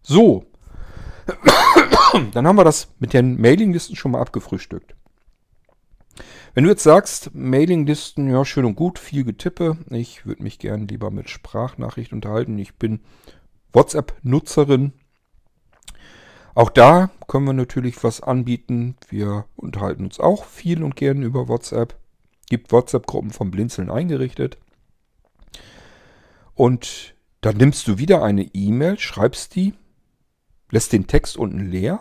So, 0.02 0.46
dann 2.32 2.46
haben 2.46 2.56
wir 2.56 2.64
das 2.64 2.88
mit 2.98 3.12
den 3.12 3.40
Mailinglisten 3.40 3.96
schon 3.96 4.12
mal 4.12 4.20
abgefrühstückt. 4.20 4.94
Wenn 6.54 6.64
du 6.64 6.70
jetzt 6.70 6.82
sagst, 6.82 7.34
Mailinglisten, 7.34 8.28
ja, 8.28 8.44
schön 8.44 8.64
und 8.64 8.74
gut, 8.74 8.98
viel 8.98 9.24
Getippe. 9.24 9.78
Ich 9.90 10.26
würde 10.26 10.42
mich 10.42 10.58
gerne 10.58 10.84
lieber 10.84 11.10
mit 11.10 11.30
Sprachnachricht 11.30 12.12
unterhalten. 12.12 12.58
Ich 12.58 12.74
bin 12.74 13.00
WhatsApp-Nutzerin. 13.72 14.92
Auch 16.54 16.70
da 16.70 17.10
können 17.28 17.46
wir 17.46 17.52
natürlich 17.52 18.02
was 18.02 18.20
anbieten. 18.20 18.96
Wir 19.08 19.46
unterhalten 19.56 20.04
uns 20.04 20.18
auch 20.20 20.44
viel 20.44 20.82
und 20.82 20.96
gern 20.96 21.22
über 21.22 21.48
WhatsApp. 21.48 21.96
Gibt 22.48 22.72
WhatsApp-Gruppen 22.72 23.30
vom 23.30 23.50
Blinzeln 23.50 23.90
eingerichtet. 23.90 24.58
Und 26.54 27.14
dann 27.40 27.56
nimmst 27.56 27.86
du 27.88 27.98
wieder 27.98 28.22
eine 28.22 28.42
E-Mail, 28.42 28.98
schreibst 28.98 29.54
die 29.54 29.74
lässt 30.70 30.92
den 30.92 31.06
Text 31.06 31.36
unten 31.36 31.70
leer. 31.70 32.00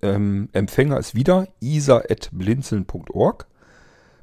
Ähm, 0.00 0.48
Empfänger 0.52 0.98
ist 0.98 1.14
wieder 1.14 1.48
isa.blinzeln.org. 1.60 3.46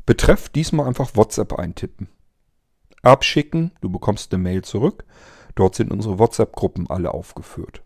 Betreff 0.05 0.50
diesmal 0.50 0.88
einfach 0.88 1.15
WhatsApp 1.15 1.53
eintippen. 1.53 2.09
Abschicken, 3.01 3.71
du 3.81 3.89
bekommst 3.89 4.33
eine 4.33 4.43
Mail 4.43 4.63
zurück. 4.63 5.05
Dort 5.55 5.75
sind 5.75 5.91
unsere 5.91 6.19
WhatsApp-Gruppen 6.19 6.89
alle 6.89 7.13
aufgeführt. 7.13 7.83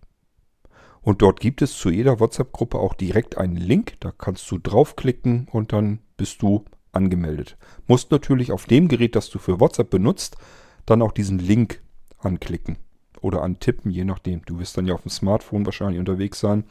Und 1.04 1.22
dort 1.22 1.42
gibt 1.42 1.62
es 1.62 1.78
zu 1.78 1.90
jeder 1.90 2.20
WhatsApp-Gruppe 2.20 2.80
auch 2.80 2.94
direkt 2.94 3.38
einen 3.38 3.58
Link. 3.58 3.96
Da 4.00 4.12
kannst 4.12 4.50
du 4.50 4.58
draufklicken 4.58 5.48
und 5.52 5.74
dann 5.74 6.00
bist 6.18 6.42
du 6.42 6.66
angemeldet. 6.94 7.58
Musst 7.88 8.12
natürlich 8.12 8.52
auf 8.52 8.66
dem 8.66 8.88
Gerät, 8.88 9.16
das 9.16 9.30
du 9.30 9.38
für 9.38 9.60
WhatsApp 9.60 9.90
benutzt, 9.90 10.38
dann 10.86 11.02
auch 11.02 11.12
diesen 11.12 11.40
Link 11.40 11.82
anklicken 12.20 12.78
oder 13.22 13.42
antippen, 13.42 13.92
je 13.92 14.06
nachdem. 14.06 14.44
Du 14.46 14.60
wirst 14.60 14.78
dann 14.78 14.88
ja 14.88 14.94
auf 14.94 15.02
dem 15.02 15.12
Smartphone 15.12 15.66
wahrscheinlich 15.66 16.00
unterwegs 16.00 16.40
sein. 16.40 16.64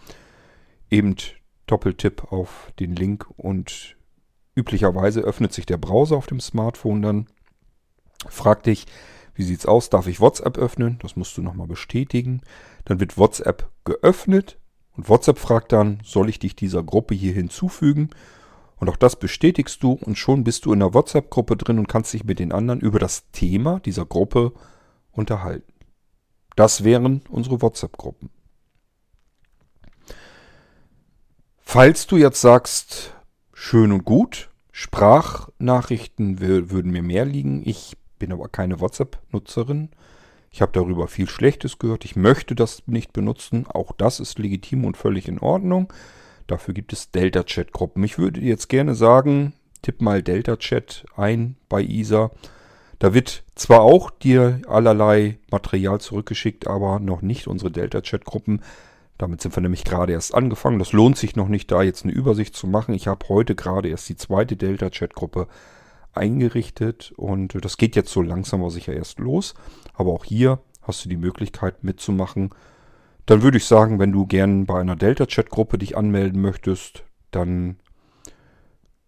Eben 0.91 1.17
Doppeltipp 1.67 2.33
auf 2.33 2.73
den 2.79 2.97
Link 2.97 3.27
und 3.37 3.97
üblicherweise 4.55 5.21
öffnet 5.21 5.53
sich 5.53 5.67
der 5.67 5.79
Browser 5.79 6.17
auf 6.17 6.27
dem 6.27 6.41
Smartphone 6.41 7.03
dann. 7.03 7.27
Fragt 8.29 8.67
dich, 8.67 8.87
wie 9.35 9.43
sieht's 9.43 9.67
aus? 9.67 9.91
Darf 9.91 10.07
ich 10.07 10.21
WhatsApp 10.21 10.59
öffnen? 10.59 10.99
Das 11.01 11.17
musst 11.17 11.37
du 11.37 11.43
nochmal 11.43 11.67
bestätigen. 11.67 12.43
Dann 12.85 13.01
wird 13.01 13.19
WhatsApp 13.19 13.71
geöffnet 13.85 14.59
und 14.97 15.09
WhatsApp 15.09 15.39
fragt 15.39 15.73
dann, 15.73 16.01
soll 16.05 16.29
ich 16.29 16.39
dich 16.39 16.57
dieser 16.57 16.83
Gruppe 16.83 17.15
hier 17.15 17.33
hinzufügen? 17.33 18.11
Und 18.77 18.89
auch 18.89 18.97
das 18.97 19.17
bestätigst 19.17 19.83
du 19.83 19.93
und 19.93 20.19
schon 20.19 20.43
bist 20.43 20.65
du 20.65 20.73
in 20.73 20.81
der 20.81 20.93
WhatsApp-Gruppe 20.93 21.57
drin 21.57 21.79
und 21.79 21.89
kannst 21.89 22.13
dich 22.13 22.25
mit 22.25 22.39
den 22.41 22.53
anderen 22.53 22.81
über 22.81 22.99
das 22.99 23.31
Thema 23.31 23.79
dieser 23.81 24.05
Gruppe 24.05 24.53
unterhalten. 25.13 25.73
Das 26.57 26.83
wären 26.83 27.23
unsere 27.29 27.63
WhatsApp-Gruppen. 27.63 28.31
Falls 31.61 32.07
du 32.07 32.17
jetzt 32.17 32.41
sagst, 32.41 33.15
schön 33.55 33.93
und 33.93 34.05
gut, 34.05 34.51
Sprachnachrichten 34.73 36.41
würden 36.41 36.91
mir 36.91 37.03
mehr 37.03 37.25
liegen. 37.25 37.63
Ich 37.65 37.97
bin 38.19 38.33
aber 38.33 38.49
keine 38.49 38.81
WhatsApp-Nutzerin. 38.81 39.91
Ich 40.53 40.63
habe 40.63 40.73
darüber 40.73 41.09
viel 41.09 41.29
Schlechtes 41.29 41.79
gehört. 41.79 42.05
Ich 42.05 42.15
möchte 42.15 42.55
das 42.55 42.83
nicht 42.87 43.13
benutzen. 43.13 43.67
Auch 43.67 43.93
das 43.93 44.21
ist 44.21 44.39
legitim 44.39 44.85
und 44.85 44.97
völlig 44.97 45.27
in 45.27 45.39
Ordnung. 45.39 45.93
Dafür 46.47 46.75
gibt 46.75 46.93
es 46.93 47.11
Delta-Chat-Gruppen. 47.11 48.05
Ich 48.05 48.19
würde 48.19 48.41
jetzt 48.41 48.69
gerne 48.69 48.95
sagen, 48.95 49.55
tipp 49.81 50.03
mal 50.03 50.23
Delta-Chat 50.23 51.07
ein 51.17 51.57
bei 51.69 51.83
ISA 51.83 52.31
da 53.03 53.13
wird 53.15 53.43
zwar 53.57 53.81
auch 53.81 54.11
dir 54.11 54.61
allerlei 54.69 55.41
Material 55.51 56.01
zurückgeschickt, 56.01 56.69
aber 56.69 57.01
noch 57.01 57.21
nicht 57.21 57.49
unsere 57.49 57.73
Delta-Chat-Gruppen. 57.73 58.63
Damit 59.19 59.41
sind 59.41 59.57
wir 59.57 59.61
nämlich 59.61 59.83
gerade 59.83 60.13
erst 60.13 60.33
angefangen. 60.37 60.79
Das 60.79 60.93
lohnt 60.93 61.19
sich 61.19 61.35
noch 61.35 61.49
nicht, 61.49 61.69
da 61.73 61.83
jetzt 61.83 62.05
eine 62.05 62.13
Übersicht 62.13 62.55
zu 62.55 62.69
machen. 62.69 62.95
Ich 62.95 63.09
habe 63.09 63.29
heute 63.29 63.57
gerade 63.57 63.89
erst 63.89 64.09
die 64.09 64.15
zweite 64.15 64.55
Delta-Chat-Gruppe 64.55 65.49
eingerichtet 66.13 67.13
und 67.17 67.65
das 67.65 67.77
geht 67.77 67.97
jetzt 67.97 68.13
so 68.13 68.23
langsam 68.23 68.61
aber 68.61 68.71
sicher 68.71 68.93
erst 68.93 69.19
los. 69.19 69.55
Aber 69.95 70.13
auch 70.13 70.25
hier 70.25 70.61
hast 70.83 71.05
du 71.05 71.09
die 71.09 71.17
Möglichkeit 71.17 71.83
mitzumachen. 71.85 72.51
Dann 73.27 73.43
würde 73.43 73.59
ich 73.59 73.67
sagen, 73.67 73.99
wenn 73.99 74.13
du 74.13 74.27
gern 74.27 74.67
bei 74.67 74.81
einer 74.81 74.97
Delta-Chat-Gruppe 74.97 75.79
dich 75.79 75.97
anmelden 75.97 76.43
möchtest, 76.43 77.05
dann 77.31 77.77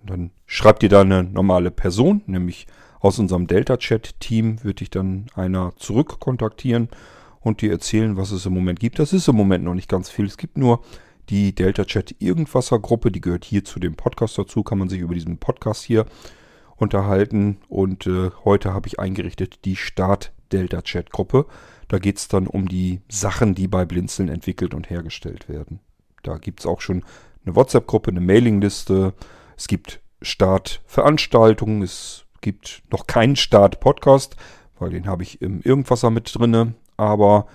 Dann 0.05 0.31
schreibt 0.47 0.83
dir 0.83 0.89
da 0.89 1.03
eine 1.03 1.25
normale 1.25 1.71
Person, 1.71 2.23
nämlich 2.27 2.67
aus 3.01 3.19
unserem 3.19 3.47
Delta-Chat-Team 3.47 4.63
wird 4.63 4.81
dich 4.81 4.91
dann 4.91 5.27
einer 5.35 5.75
zurückkontaktieren 5.77 6.89
und 7.41 7.63
dir 7.63 7.73
erzählen, 7.73 8.17
was 8.17 8.31
es 8.31 8.47
im 8.47 8.53
Moment 8.53 8.79
gibt. 8.79 8.99
Das 8.99 9.13
ist 9.13 9.27
im 9.27 9.37
Moment 9.37 9.65
noch 9.65 9.75
nicht 9.75 9.89
ganz 9.89 10.11
viel. 10.11 10.27
Es 10.27 10.37
gibt 10.37 10.59
nur 10.59 10.83
die 11.31 11.55
Delta-Chat 11.55 12.17
Irgendwasser-Gruppe, 12.19 13.11
die 13.11 13.21
gehört 13.21 13.45
hier 13.45 13.65
zu 13.65 13.81
dem 13.81 13.95
Podcast 13.95 14.37
dazu, 14.37 14.63
kann 14.63 14.79
man 14.79 14.89
sich 14.89 15.01
über 15.01 15.15
diesen 15.15 15.39
Podcast 15.39 15.83
hier 15.83 16.05
unterhalten. 16.77 17.59
Und 17.69 18.07
äh, 18.07 18.31
heute 18.45 18.75
habe 18.75 18.89
ich 18.89 19.01
eingerichtet 19.01 19.65
die 19.65 19.77
Start-Delta-Chat-Gruppe. 19.77 21.47
Da 21.89 21.99
geht 21.99 22.19
es 22.19 22.29
dann 22.29 22.47
um 22.47 22.69
die 22.69 23.01
Sachen, 23.09 23.55
die 23.55 23.67
bei 23.67 23.85
Blinzeln 23.87 24.29
entwickelt 24.29 24.75
und 24.75 24.91
hergestellt 24.91 25.49
werden. 25.49 25.81
Da 26.23 26.37
gibt 26.37 26.61
es 26.61 26.67
auch 26.67 26.83
schon 26.83 27.05
eine 27.47 27.57
WhatsApp-Gruppe, 27.57 28.11
eine 28.11 28.21
Mailingliste. 28.21 29.15
Es 29.57 29.69
gibt 29.69 30.01
Start-Veranstaltungen. 30.21 31.83
Es 31.83 32.27
gibt 32.41 32.83
noch 32.91 33.07
keinen 33.07 33.37
Start-Podcast, 33.37 34.37
weil 34.79 34.91
den 34.91 35.07
habe 35.07 35.23
ich 35.23 35.41
im 35.43 35.61
Irgendwasser 35.61 36.11
mit 36.11 36.35
drinne. 36.35 36.75
Aber 36.97 37.47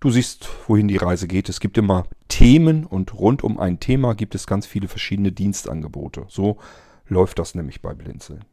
du 0.00 0.10
siehst, 0.10 0.48
wohin 0.68 0.88
die 0.88 0.96
Reise 0.96 1.28
geht. 1.28 1.48
Es 1.48 1.60
gibt 1.60 1.78
immer 1.78 2.06
Themen 2.28 2.84
und 2.84 3.14
rund 3.14 3.44
um 3.44 3.58
ein 3.58 3.80
Thema 3.80 4.14
gibt 4.14 4.34
es 4.34 4.46
ganz 4.46 4.66
viele 4.66 4.88
verschiedene 4.88 5.32
Dienstangebote. 5.32 6.24
So 6.28 6.58
läuft 7.06 7.38
das 7.38 7.54
nämlich 7.54 7.82
bei 7.82 7.94
Blinzeln. 7.94 8.44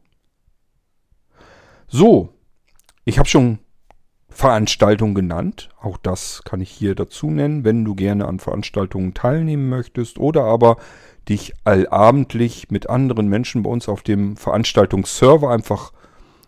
So, 1.87 2.33
ich 3.05 3.17
habe 3.17 3.29
schon 3.29 3.59
Veranstaltungen 4.29 5.15
genannt. 5.15 5.69
Auch 5.81 5.97
das 5.97 6.41
kann 6.43 6.61
ich 6.61 6.69
hier 6.69 6.95
dazu 6.95 7.29
nennen, 7.29 7.63
wenn 7.63 7.85
du 7.85 7.95
gerne 7.95 8.27
an 8.27 8.39
Veranstaltungen 8.39 9.13
teilnehmen 9.13 9.69
möchtest 9.69 10.19
oder 10.19 10.43
aber 10.43 10.77
dich 11.29 11.53
allabendlich 11.63 12.69
mit 12.69 12.89
anderen 12.89 13.27
Menschen 13.27 13.63
bei 13.63 13.69
uns 13.69 13.89
auf 13.89 14.03
dem 14.03 14.37
Veranstaltungsserver 14.37 15.49
einfach 15.49 15.91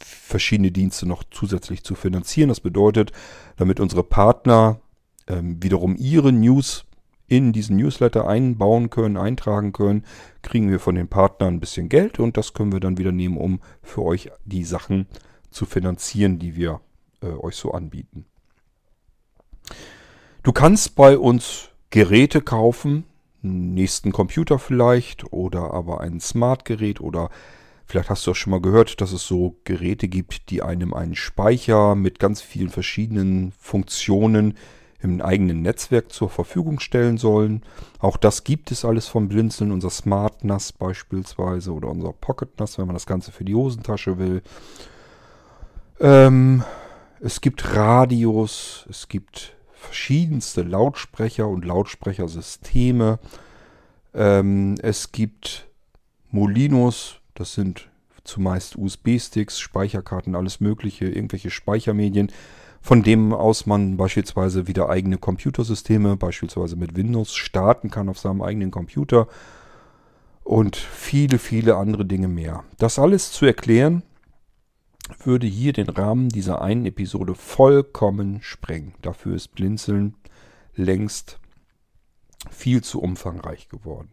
verschiedene 0.00 0.72
Dienste 0.72 1.06
noch 1.06 1.24
zusätzlich 1.30 1.84
zu 1.84 1.94
finanzieren. 1.94 2.48
Das 2.48 2.60
bedeutet, 2.60 3.12
damit 3.56 3.80
unsere 3.80 4.02
Partner 4.02 4.80
ähm, 5.26 5.62
wiederum 5.62 5.96
ihre 5.96 6.32
News 6.32 6.86
in 7.26 7.52
diesen 7.52 7.76
Newsletter 7.76 8.26
einbauen 8.26 8.88
können, 8.88 9.16
eintragen 9.18 9.72
können, 9.72 10.04
kriegen 10.42 10.70
wir 10.70 10.80
von 10.80 10.94
den 10.94 11.08
Partnern 11.08 11.54
ein 11.54 11.60
bisschen 11.60 11.88
Geld 11.90 12.18
und 12.18 12.36
das 12.36 12.54
können 12.54 12.72
wir 12.72 12.80
dann 12.80 12.98
wieder 12.98 13.12
nehmen, 13.12 13.36
um 13.36 13.60
für 13.82 14.02
euch 14.02 14.30
die 14.44 14.64
Sachen 14.64 15.06
zu 15.50 15.66
finanzieren, 15.66 16.38
die 16.38 16.56
wir 16.56 16.80
äh, 17.20 17.26
euch 17.26 17.56
so 17.56 17.72
anbieten. 17.72 18.26
Du 20.42 20.52
kannst 20.52 20.94
bei 20.94 21.18
uns 21.18 21.70
Geräte 21.90 22.40
kaufen, 22.40 23.04
einen 23.42 23.74
nächsten 23.74 24.12
Computer 24.12 24.58
vielleicht 24.58 25.32
oder 25.32 25.72
aber 25.72 26.00
ein 26.00 26.20
Smartgerät 26.20 27.00
oder 27.00 27.30
vielleicht 27.84 28.10
hast 28.10 28.26
du 28.26 28.32
auch 28.32 28.36
schon 28.36 28.50
mal 28.50 28.60
gehört, 28.60 29.00
dass 29.00 29.12
es 29.12 29.26
so 29.26 29.56
Geräte 29.64 30.08
gibt, 30.08 30.50
die 30.50 30.62
einem 30.62 30.94
einen 30.94 31.14
Speicher 31.14 31.94
mit 31.94 32.18
ganz 32.18 32.42
vielen 32.42 32.68
verschiedenen 32.68 33.52
Funktionen 33.58 34.54
im 35.00 35.20
eigenen 35.20 35.62
Netzwerk 35.62 36.12
zur 36.12 36.28
Verfügung 36.28 36.80
stellen 36.80 37.18
sollen. 37.18 37.62
Auch 37.98 38.16
das 38.16 38.44
gibt 38.44 38.72
es 38.72 38.84
alles 38.84 39.08
vom 39.08 39.28
Blinzeln, 39.28 39.72
unser 39.72 39.90
Smart 39.90 40.44
NAS 40.44 40.72
beispielsweise 40.72 41.72
oder 41.72 41.88
unser 41.88 42.12
Pocket 42.12 42.58
NAS, 42.58 42.78
wenn 42.78 42.86
man 42.86 42.94
das 42.94 43.06
Ganze 43.06 43.30
für 43.32 43.44
die 43.44 43.54
Hosentasche 43.54 44.18
will. 44.18 44.42
Ähm, 46.00 46.64
es 47.20 47.40
gibt 47.40 47.74
Radios, 47.74 48.86
es 48.90 49.08
gibt 49.08 49.55
verschiedenste 49.86 50.62
Lautsprecher 50.62 51.48
und 51.48 51.64
Lautsprechersysteme. 51.64 53.18
Ähm, 54.14 54.74
es 54.82 55.12
gibt 55.12 55.68
Molinos, 56.30 57.20
das 57.34 57.54
sind 57.54 57.88
zumeist 58.24 58.76
USB-Sticks, 58.76 59.58
Speicherkarten, 59.60 60.34
alles 60.34 60.60
Mögliche, 60.60 61.06
irgendwelche 61.06 61.50
Speichermedien, 61.50 62.32
von 62.82 63.02
dem 63.02 63.32
aus 63.32 63.66
man 63.66 63.96
beispielsweise 63.96 64.66
wieder 64.66 64.88
eigene 64.88 65.18
Computersysteme, 65.18 66.16
beispielsweise 66.16 66.76
mit 66.76 66.96
Windows, 66.96 67.34
starten 67.34 67.90
kann 67.90 68.08
auf 68.08 68.18
seinem 68.18 68.42
eigenen 68.42 68.70
Computer 68.70 69.28
und 70.44 70.76
viele, 70.76 71.38
viele 71.38 71.76
andere 71.76 72.04
Dinge 72.04 72.28
mehr. 72.28 72.64
Das 72.78 72.98
alles 72.98 73.32
zu 73.32 73.46
erklären, 73.46 74.02
würde 75.22 75.46
hier 75.46 75.72
den 75.72 75.88
Rahmen 75.88 76.28
dieser 76.28 76.62
einen 76.62 76.86
Episode 76.86 77.34
vollkommen 77.34 78.42
sprengen. 78.42 78.94
Dafür 79.02 79.34
ist 79.36 79.54
Blinzeln 79.54 80.14
längst 80.74 81.38
viel 82.50 82.82
zu 82.82 83.00
umfangreich 83.00 83.68
geworden. 83.68 84.10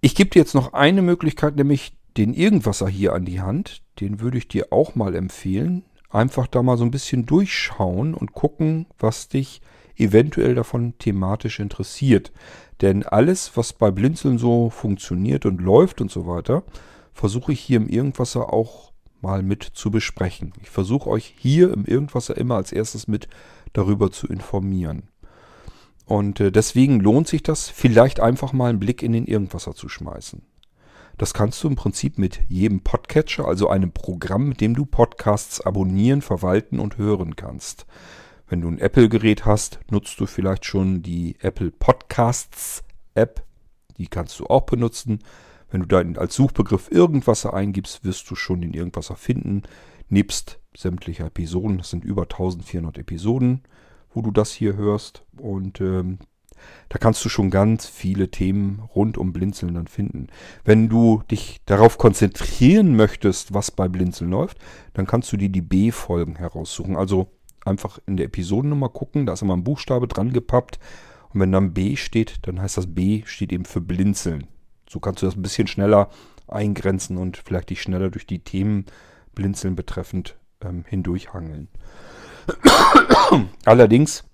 Ich 0.00 0.14
gebe 0.14 0.30
dir 0.30 0.40
jetzt 0.40 0.54
noch 0.54 0.72
eine 0.72 1.02
Möglichkeit, 1.02 1.56
nämlich 1.56 1.96
den 2.16 2.34
Irgendwasser 2.34 2.88
hier 2.88 3.12
an 3.12 3.24
die 3.24 3.40
Hand. 3.40 3.82
Den 4.00 4.20
würde 4.20 4.38
ich 4.38 4.48
dir 4.48 4.72
auch 4.72 4.94
mal 4.94 5.14
empfehlen. 5.14 5.84
Einfach 6.10 6.46
da 6.46 6.62
mal 6.62 6.76
so 6.76 6.84
ein 6.84 6.90
bisschen 6.90 7.24
durchschauen 7.24 8.14
und 8.14 8.32
gucken, 8.32 8.86
was 8.98 9.28
dich 9.28 9.62
eventuell 9.96 10.54
davon 10.54 10.98
thematisch 10.98 11.60
interessiert. 11.60 12.32
Denn 12.80 13.04
alles, 13.04 13.56
was 13.56 13.72
bei 13.72 13.90
Blinzeln 13.90 14.38
so 14.38 14.70
funktioniert 14.70 15.46
und 15.46 15.60
läuft 15.60 16.00
und 16.00 16.10
so 16.10 16.26
weiter, 16.26 16.64
versuche 17.12 17.52
ich 17.52 17.60
hier 17.60 17.78
im 17.78 17.88
Irgendwasser 17.88 18.52
auch 18.52 18.92
mal 19.20 19.42
mit 19.42 19.62
zu 19.62 19.90
besprechen. 19.90 20.52
Ich 20.60 20.70
versuche 20.70 21.08
euch 21.08 21.34
hier 21.38 21.72
im 21.72 21.84
Irgendwasser 21.84 22.36
immer 22.36 22.56
als 22.56 22.72
erstes 22.72 23.06
mit 23.06 23.28
darüber 23.72 24.10
zu 24.10 24.26
informieren. 24.26 25.04
Und 26.06 26.40
äh, 26.40 26.50
deswegen 26.50 27.00
lohnt 27.00 27.28
sich 27.28 27.42
das, 27.42 27.68
vielleicht 27.68 28.20
einfach 28.20 28.52
mal 28.52 28.70
einen 28.70 28.80
Blick 28.80 29.02
in 29.02 29.12
den 29.12 29.26
Irgendwasser 29.26 29.74
zu 29.74 29.88
schmeißen. 29.88 30.42
Das 31.18 31.34
kannst 31.34 31.62
du 31.62 31.68
im 31.68 31.76
Prinzip 31.76 32.18
mit 32.18 32.40
jedem 32.48 32.80
Podcatcher, 32.80 33.46
also 33.46 33.68
einem 33.68 33.92
Programm, 33.92 34.48
mit 34.48 34.60
dem 34.60 34.74
du 34.74 34.84
Podcasts 34.84 35.60
abonnieren, 35.60 36.22
verwalten 36.22 36.80
und 36.80 36.98
hören 36.98 37.36
kannst. 37.36 37.86
Wenn 38.48 38.60
du 38.60 38.68
ein 38.68 38.78
Apple-Gerät 38.78 39.44
hast, 39.44 39.78
nutzt 39.90 40.18
du 40.20 40.26
vielleicht 40.26 40.64
schon 40.64 41.02
die 41.02 41.36
Apple 41.40 41.70
Podcasts 41.70 42.82
App. 43.14 43.44
Die 43.98 44.08
kannst 44.08 44.40
du 44.40 44.46
auch 44.46 44.62
benutzen. 44.62 45.20
Wenn 45.72 45.80
du 45.80 45.86
da 45.86 46.20
als 46.20 46.34
Suchbegriff 46.34 46.90
Irgendwasser 46.90 47.54
eingibst, 47.54 48.04
wirst 48.04 48.30
du 48.30 48.34
schon 48.34 48.60
den 48.60 48.74
Irgendwasser 48.74 49.16
finden. 49.16 49.62
Nebst 50.10 50.60
sämtlicher 50.76 51.26
Episoden. 51.26 51.78
Das 51.78 51.88
sind 51.88 52.04
über 52.04 52.24
1400 52.24 52.98
Episoden, 52.98 53.62
wo 54.12 54.20
du 54.20 54.30
das 54.30 54.52
hier 54.52 54.76
hörst. 54.76 55.24
Und 55.38 55.80
ähm, 55.80 56.18
da 56.90 56.98
kannst 56.98 57.24
du 57.24 57.30
schon 57.30 57.48
ganz 57.48 57.86
viele 57.86 58.30
Themen 58.30 58.80
rund 58.94 59.16
um 59.16 59.32
Blinzeln 59.32 59.72
dann 59.72 59.86
finden. 59.86 60.26
Wenn 60.62 60.90
du 60.90 61.22
dich 61.30 61.62
darauf 61.64 61.96
konzentrieren 61.96 62.94
möchtest, 62.94 63.54
was 63.54 63.70
bei 63.70 63.88
Blinzeln 63.88 64.30
läuft, 64.30 64.58
dann 64.92 65.06
kannst 65.06 65.32
du 65.32 65.38
dir 65.38 65.48
die 65.48 65.62
B-Folgen 65.62 66.36
heraussuchen. 66.36 66.96
Also 66.96 67.28
einfach 67.64 67.98
in 68.06 68.18
der 68.18 68.26
Episodennummer 68.26 68.90
gucken, 68.90 69.24
da 69.24 69.32
ist 69.32 69.42
immer 69.42 69.56
ein 69.56 69.64
Buchstabe 69.64 70.06
dran 70.06 70.34
gepappt. 70.34 70.78
Und 71.32 71.40
wenn 71.40 71.52
dann 71.52 71.72
B 71.72 71.96
steht, 71.96 72.40
dann 72.42 72.60
heißt 72.60 72.76
das 72.76 72.94
B 72.94 73.22
steht 73.24 73.54
eben 73.54 73.64
für 73.64 73.80
Blinzeln. 73.80 74.48
So 74.92 75.00
kannst 75.00 75.22
du 75.22 75.26
das 75.26 75.36
ein 75.36 75.42
bisschen 75.42 75.68
schneller 75.68 76.10
eingrenzen 76.48 77.16
und 77.16 77.38
vielleicht 77.38 77.70
dich 77.70 77.80
schneller 77.80 78.10
durch 78.10 78.26
die 78.26 78.40
Themen 78.40 78.84
Blinzeln 79.34 79.74
betreffend 79.74 80.36
ähm, 80.60 80.84
hindurchhangeln. 80.86 81.68
Allerdings, 83.64 84.24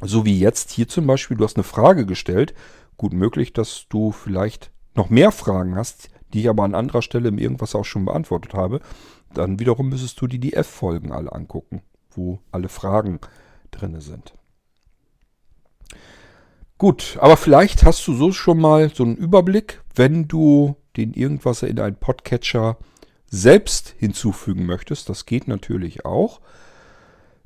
so 0.00 0.24
wie 0.24 0.38
jetzt 0.38 0.70
hier 0.70 0.88
zum 0.88 1.06
Beispiel, 1.06 1.36
du 1.36 1.44
hast 1.44 1.56
eine 1.56 1.64
Frage 1.64 2.06
gestellt, 2.06 2.54
gut 2.96 3.12
möglich, 3.12 3.52
dass 3.52 3.84
du 3.90 4.10
vielleicht 4.10 4.70
noch 4.94 5.10
mehr 5.10 5.32
Fragen 5.32 5.76
hast, 5.76 6.08
die 6.32 6.40
ich 6.40 6.48
aber 6.48 6.64
an 6.64 6.74
anderer 6.74 7.02
Stelle 7.02 7.28
im 7.28 7.36
Irgendwas 7.36 7.74
auch 7.74 7.84
schon 7.84 8.06
beantwortet 8.06 8.54
habe. 8.54 8.80
Dann 9.34 9.58
wiederum 9.58 9.90
müsstest 9.90 10.18
du 10.18 10.26
dir 10.28 10.40
die 10.40 10.54
F-Folgen 10.54 11.12
alle 11.12 11.30
angucken, 11.30 11.82
wo 12.10 12.38
alle 12.52 12.70
Fragen 12.70 13.20
drin 13.70 14.00
sind. 14.00 14.32
Gut, 16.78 17.18
aber 17.20 17.36
vielleicht 17.36 17.84
hast 17.84 18.06
du 18.06 18.14
so 18.14 18.32
schon 18.32 18.58
mal 18.58 18.90
so 18.92 19.04
einen 19.04 19.16
Überblick, 19.16 19.82
wenn 19.94 20.26
du 20.26 20.76
den 20.96 21.12
Irgendwas 21.12 21.62
in 21.62 21.78
einen 21.78 21.96
Podcatcher 21.96 22.78
selbst 23.30 23.94
hinzufügen 23.98 24.66
möchtest. 24.66 25.08
Das 25.08 25.24
geht 25.24 25.46
natürlich 25.46 26.04
auch. 26.04 26.40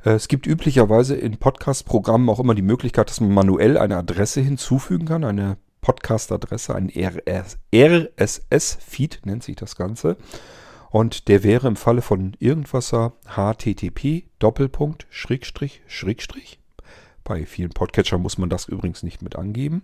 Äh, 0.05 0.13
es 0.13 0.29
gibt 0.29 0.47
üblicherweise 0.47 1.15
in 1.15 1.37
Podcast-Programmen 1.37 2.31
auch 2.31 2.41
immer 2.41 2.55
die 2.55 2.63
Möglichkeit, 2.63 3.11
dass 3.11 3.21
man 3.21 3.33
manuell 3.33 3.77
eine 3.77 3.99
Adresse 3.99 4.41
hinzufügen 4.41 5.07
kann, 5.07 5.25
eine 5.25 5.59
Podcast-Adresse, 5.83 6.75
ein 6.75 6.91
RSS-Feed 7.75 9.21
nennt 9.25 9.43
sich 9.43 9.57
das 9.57 9.77
Ganze. 9.77 10.17
Und 10.91 11.29
der 11.29 11.43
wäre 11.43 11.69
im 11.69 11.77
Falle 11.77 12.01
von 12.01 12.35
Irgendwasser 12.39 13.13
http 13.27 14.25
bei 17.29 17.47
vielen 17.47 17.71
Podcatchern 17.71 18.23
muss 18.23 18.39
man 18.39 18.49
das 18.49 18.67
übrigens 18.67 19.03
nicht 19.03 19.21
mit 19.21 19.37
angeben. 19.37 19.83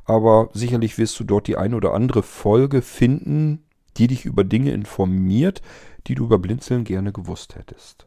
aber 0.05 0.49
sicherlich 0.55 0.97
wirst 0.97 1.21
du 1.21 1.25
dort 1.25 1.47
die 1.47 1.57
eine 1.57 1.77
oder 1.77 1.93
andere 1.93 2.23
Folge 2.23 2.81
finden, 2.83 3.65
die 3.97 4.07
dich 4.07 4.25
über 4.25 4.45
Dinge 4.45 4.73
informiert, 4.73 5.63
die 6.07 6.15
du 6.15 6.25
über 6.25 6.39
Blinzeln 6.39 6.85
gerne 6.85 7.13
gewusst 7.13 7.57
hättest. 7.57 8.07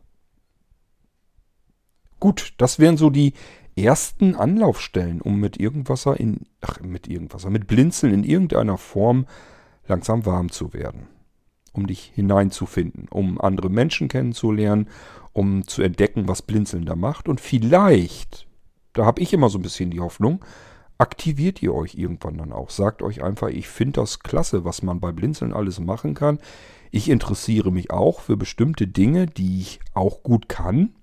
Gut, 2.19 2.53
das 2.57 2.79
wären 2.79 2.97
so 2.97 3.10
die 3.10 3.33
ersten 3.75 4.36
Anlaufstellen, 4.36 5.21
um 5.21 5.39
mit 5.39 5.60
Irgendwasser 5.60 6.19
in, 6.19 6.41
ach, 6.62 6.79
mit 6.81 7.07
Irgendwasser, 7.07 7.49
mit 7.49 7.67
Blinzeln 7.67 8.13
in 8.13 8.23
irgendeiner 8.23 8.77
Form 8.77 9.27
langsam 9.88 10.25
warm 10.25 10.51
zu 10.51 10.73
werden. 10.73 11.07
Um 11.73 11.86
dich 11.86 12.12
hineinzufinden, 12.15 13.07
um 13.10 13.39
andere 13.39 13.69
Menschen 13.69 14.07
kennenzulernen, 14.07 14.89
um 15.33 15.67
zu 15.67 15.83
entdecken, 15.83 16.27
was 16.27 16.41
Blinzeln 16.41 16.86
da 16.86 16.95
macht. 16.95 17.29
Und 17.29 17.39
vielleicht, 17.39 18.47
da 18.93 19.05
habe 19.05 19.21
ich 19.21 19.31
immer 19.31 19.49
so 19.49 19.60
ein 19.60 19.62
bisschen 19.62 19.91
die 19.91 19.99
Hoffnung, 19.99 20.43
aktiviert 20.97 21.62
ihr 21.62 21.75
euch 21.75 21.93
irgendwann 21.93 22.39
dann 22.39 22.51
auch. 22.51 22.71
Sagt 22.71 23.03
euch 23.03 23.23
einfach, 23.23 23.49
ich 23.49 23.67
finde 23.67 24.01
das 24.01 24.19
klasse, 24.19 24.65
was 24.65 24.81
man 24.81 24.99
bei 24.99 25.12
Blinzeln 25.12 25.53
alles 25.53 25.79
machen 25.79 26.15
kann. 26.15 26.39
Ich 26.91 27.10
interessiere 27.10 27.71
mich 27.71 27.91
auch 27.91 28.21
für 28.21 28.38
bestimmte 28.38 28.88
Dinge, 28.88 29.26
die 29.26 29.62
ich 29.62 29.80
auch 29.93 30.23
gut 30.23 30.50
kann 30.50 30.95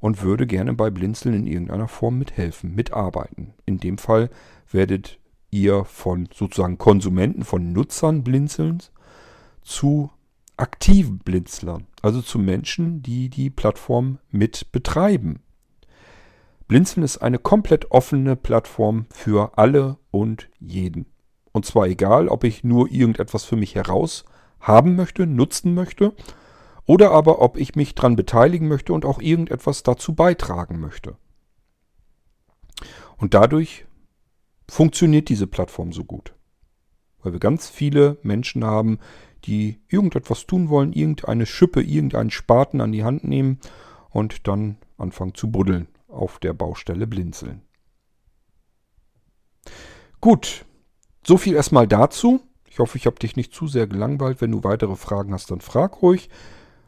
und 0.00 0.22
würde 0.22 0.46
gerne 0.46 0.74
bei 0.74 0.90
Blinzeln 0.90 1.34
in 1.34 1.46
irgendeiner 1.46 1.88
Form 1.88 2.18
mithelfen, 2.18 2.74
mitarbeiten. 2.74 3.54
In 3.66 3.78
dem 3.78 3.98
Fall 3.98 4.30
werdet 4.70 5.18
ihr 5.50 5.84
von 5.84 6.28
sozusagen 6.32 6.78
Konsumenten, 6.78 7.44
von 7.44 7.72
Nutzern 7.72 8.22
Blinzelns 8.22 8.92
zu 9.62 10.10
aktiven 10.56 11.18
Blinzlern, 11.18 11.86
also 12.02 12.20
zu 12.20 12.38
Menschen, 12.38 13.02
die 13.02 13.28
die 13.28 13.50
Plattform 13.50 14.18
mit 14.30 14.72
betreiben. 14.72 15.40
Blinzeln 16.66 17.02
ist 17.02 17.18
eine 17.18 17.38
komplett 17.38 17.90
offene 17.90 18.36
Plattform 18.36 19.06
für 19.10 19.56
alle 19.56 19.96
und 20.10 20.50
jeden. 20.60 21.06
Und 21.52 21.64
zwar 21.64 21.86
egal, 21.86 22.28
ob 22.28 22.44
ich 22.44 22.62
nur 22.62 22.90
irgendetwas 22.90 23.44
für 23.44 23.56
mich 23.56 23.74
heraus 23.74 24.24
haben 24.60 24.96
möchte, 24.96 25.26
nutzen 25.26 25.74
möchte, 25.74 26.14
oder 26.86 27.10
aber 27.10 27.42
ob 27.42 27.58
ich 27.58 27.74
mich 27.74 27.94
daran 27.94 28.16
beteiligen 28.16 28.66
möchte 28.66 28.92
und 28.92 29.04
auch 29.04 29.20
irgendetwas 29.20 29.82
dazu 29.82 30.14
beitragen 30.14 30.80
möchte. 30.80 31.16
Und 33.18 33.34
dadurch 33.34 33.86
funktioniert 34.68 35.28
diese 35.28 35.46
Plattform 35.46 35.92
so 35.92 36.04
gut. 36.04 36.34
Weil 37.22 37.32
wir 37.32 37.40
ganz 37.40 37.68
viele 37.68 38.18
Menschen 38.22 38.64
haben, 38.64 38.98
die 39.44 39.80
irgendetwas 39.88 40.46
tun 40.46 40.68
wollen, 40.68 40.92
irgendeine 40.92 41.46
Schippe, 41.46 41.82
irgendeinen 41.82 42.30
Spaten 42.30 42.80
an 42.80 42.92
die 42.92 43.04
Hand 43.04 43.24
nehmen 43.24 43.58
und 44.10 44.46
dann 44.48 44.78
anfangen 44.96 45.34
zu 45.34 45.50
buddeln 45.50 45.88
auf 46.08 46.38
der 46.38 46.52
Baustelle 46.52 47.06
blinzeln. 47.06 47.62
Gut, 50.20 50.64
so 51.24 51.36
viel 51.36 51.54
erstmal 51.54 51.86
dazu. 51.86 52.40
Ich 52.70 52.78
hoffe, 52.78 52.98
ich 52.98 53.06
habe 53.06 53.18
dich 53.18 53.36
nicht 53.36 53.52
zu 53.52 53.66
sehr 53.66 53.86
gelangweilt. 53.86 54.40
Wenn 54.40 54.52
du 54.52 54.64
weitere 54.64 54.96
Fragen 54.96 55.32
hast, 55.32 55.50
dann 55.50 55.60
frag 55.60 56.02
ruhig. 56.02 56.28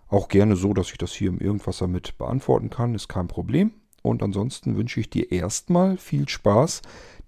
Auch 0.08 0.28
gerne 0.28 0.56
so, 0.56 0.74
dass 0.74 0.90
ich 0.90 0.98
das 0.98 1.12
hier 1.12 1.28
im 1.28 1.38
Irgendwas 1.38 1.78
damit 1.78 2.18
beantworten 2.18 2.70
kann, 2.70 2.94
ist 2.94 3.08
kein 3.08 3.28
Problem. 3.28 3.72
Und 4.02 4.22
ansonsten 4.22 4.76
wünsche 4.76 5.00
ich 5.00 5.10
dir 5.10 5.30
erstmal 5.30 5.96
viel 5.98 6.28
Spaß, 6.28 6.82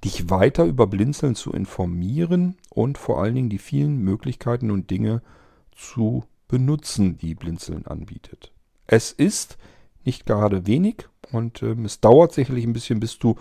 dich 0.04 0.30
weiter 0.30 0.64
über 0.64 0.86
Blinzeln 0.86 1.34
zu 1.34 1.52
informieren 1.52 2.56
und 2.70 2.98
vor 2.98 3.22
allen 3.22 3.34
Dingen 3.34 3.50
die 3.50 3.58
vielen 3.58 3.98
Möglichkeiten 3.98 4.70
und 4.70 4.90
Dinge 4.90 5.22
zu 5.70 6.24
benutzen, 6.48 7.18
die 7.18 7.34
Blinzeln 7.34 7.86
anbietet. 7.86 8.52
Es 8.86 9.12
ist 9.12 9.58
nicht 10.04 10.26
gerade 10.26 10.66
wenig 10.66 11.08
und 11.30 11.62
äh, 11.62 11.76
es 11.84 12.00
dauert 12.00 12.32
sicherlich 12.32 12.64
ein 12.64 12.72
bisschen, 12.72 13.00
bis 13.00 13.18
du 13.18 13.36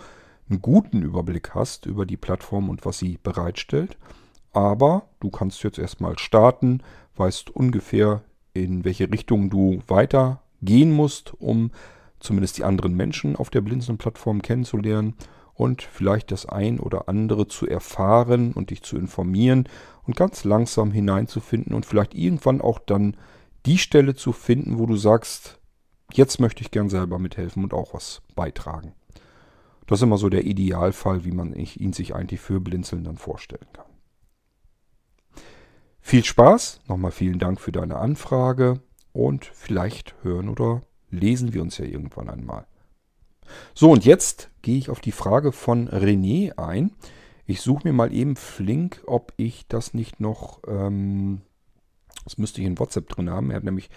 einen 0.48 0.62
guten 0.62 1.02
Überblick 1.02 1.54
hast 1.54 1.86
über 1.86 2.06
die 2.06 2.16
Plattform 2.16 2.68
und 2.68 2.84
was 2.84 2.98
sie 2.98 3.18
bereitstellt. 3.22 3.96
Aber 4.52 5.08
du 5.20 5.30
kannst 5.30 5.62
jetzt 5.62 5.78
erstmal 5.78 6.18
starten, 6.18 6.82
weißt 7.16 7.50
ungefähr, 7.50 8.22
in 8.54 8.84
welche 8.84 9.10
Richtung 9.10 9.50
du 9.50 9.80
weiter 9.86 10.42
gehen 10.60 10.92
musst, 10.92 11.34
um 11.40 11.70
zumindest 12.20 12.58
die 12.58 12.64
anderen 12.64 12.94
Menschen 12.94 13.36
auf 13.36 13.50
der 13.50 13.62
Blinzeln-Plattform 13.62 14.42
kennenzulernen 14.42 15.14
und 15.54 15.82
vielleicht 15.82 16.30
das 16.30 16.46
ein 16.46 16.80
oder 16.80 17.08
andere 17.08 17.48
zu 17.48 17.66
erfahren 17.66 18.52
und 18.52 18.70
dich 18.70 18.82
zu 18.82 18.96
informieren 18.96 19.68
und 20.04 20.16
ganz 20.16 20.44
langsam 20.44 20.92
hineinzufinden 20.92 21.74
und 21.74 21.86
vielleicht 21.86 22.14
irgendwann 22.14 22.60
auch 22.60 22.78
dann 22.78 23.16
die 23.66 23.78
Stelle 23.78 24.14
zu 24.14 24.32
finden, 24.32 24.78
wo 24.78 24.86
du 24.86 24.96
sagst, 24.96 25.58
jetzt 26.12 26.40
möchte 26.40 26.62
ich 26.62 26.70
gern 26.70 26.88
selber 26.88 27.18
mithelfen 27.18 27.62
und 27.64 27.74
auch 27.74 27.94
was 27.94 28.22
beitragen. 28.34 28.92
Das 29.86 29.98
ist 29.98 30.02
immer 30.04 30.18
so 30.18 30.28
der 30.28 30.44
Idealfall, 30.44 31.24
wie 31.24 31.32
man 31.32 31.54
ihn 31.54 31.92
sich 31.92 32.14
eigentlich 32.14 32.40
für 32.40 32.60
Blinzeln 32.60 33.04
dann 33.04 33.18
vorstellen 33.18 33.66
kann. 33.72 33.91
Viel 36.04 36.24
Spaß, 36.24 36.80
nochmal 36.88 37.12
vielen 37.12 37.38
Dank 37.38 37.60
für 37.60 37.72
deine 37.72 37.96
Anfrage 37.96 38.80
und 39.12 39.46
vielleicht 39.46 40.14
hören 40.22 40.48
oder 40.48 40.82
lesen 41.10 41.54
wir 41.54 41.62
uns 41.62 41.78
ja 41.78 41.84
irgendwann 41.84 42.28
einmal. 42.28 42.66
So, 43.72 43.90
und 43.90 44.04
jetzt 44.04 44.50
gehe 44.60 44.76
ich 44.76 44.90
auf 44.90 45.00
die 45.00 45.12
Frage 45.12 45.52
von 45.52 45.88
René 45.88 46.58
ein. 46.58 46.92
Ich 47.46 47.60
suche 47.60 47.86
mir 47.86 47.94
mal 47.94 48.12
eben 48.12 48.36
flink, 48.36 49.02
ob 49.06 49.32
ich 49.36 49.66
das 49.68 49.94
nicht 49.94 50.20
noch, 50.20 50.60
ähm, 50.66 51.42
das 52.24 52.36
müsste 52.36 52.60
ich 52.60 52.66
in 52.66 52.78
WhatsApp 52.78 53.08
drin 53.08 53.30
haben. 53.30 53.50
Er 53.50 53.56
hat 53.56 53.64
nämlich 53.64 53.88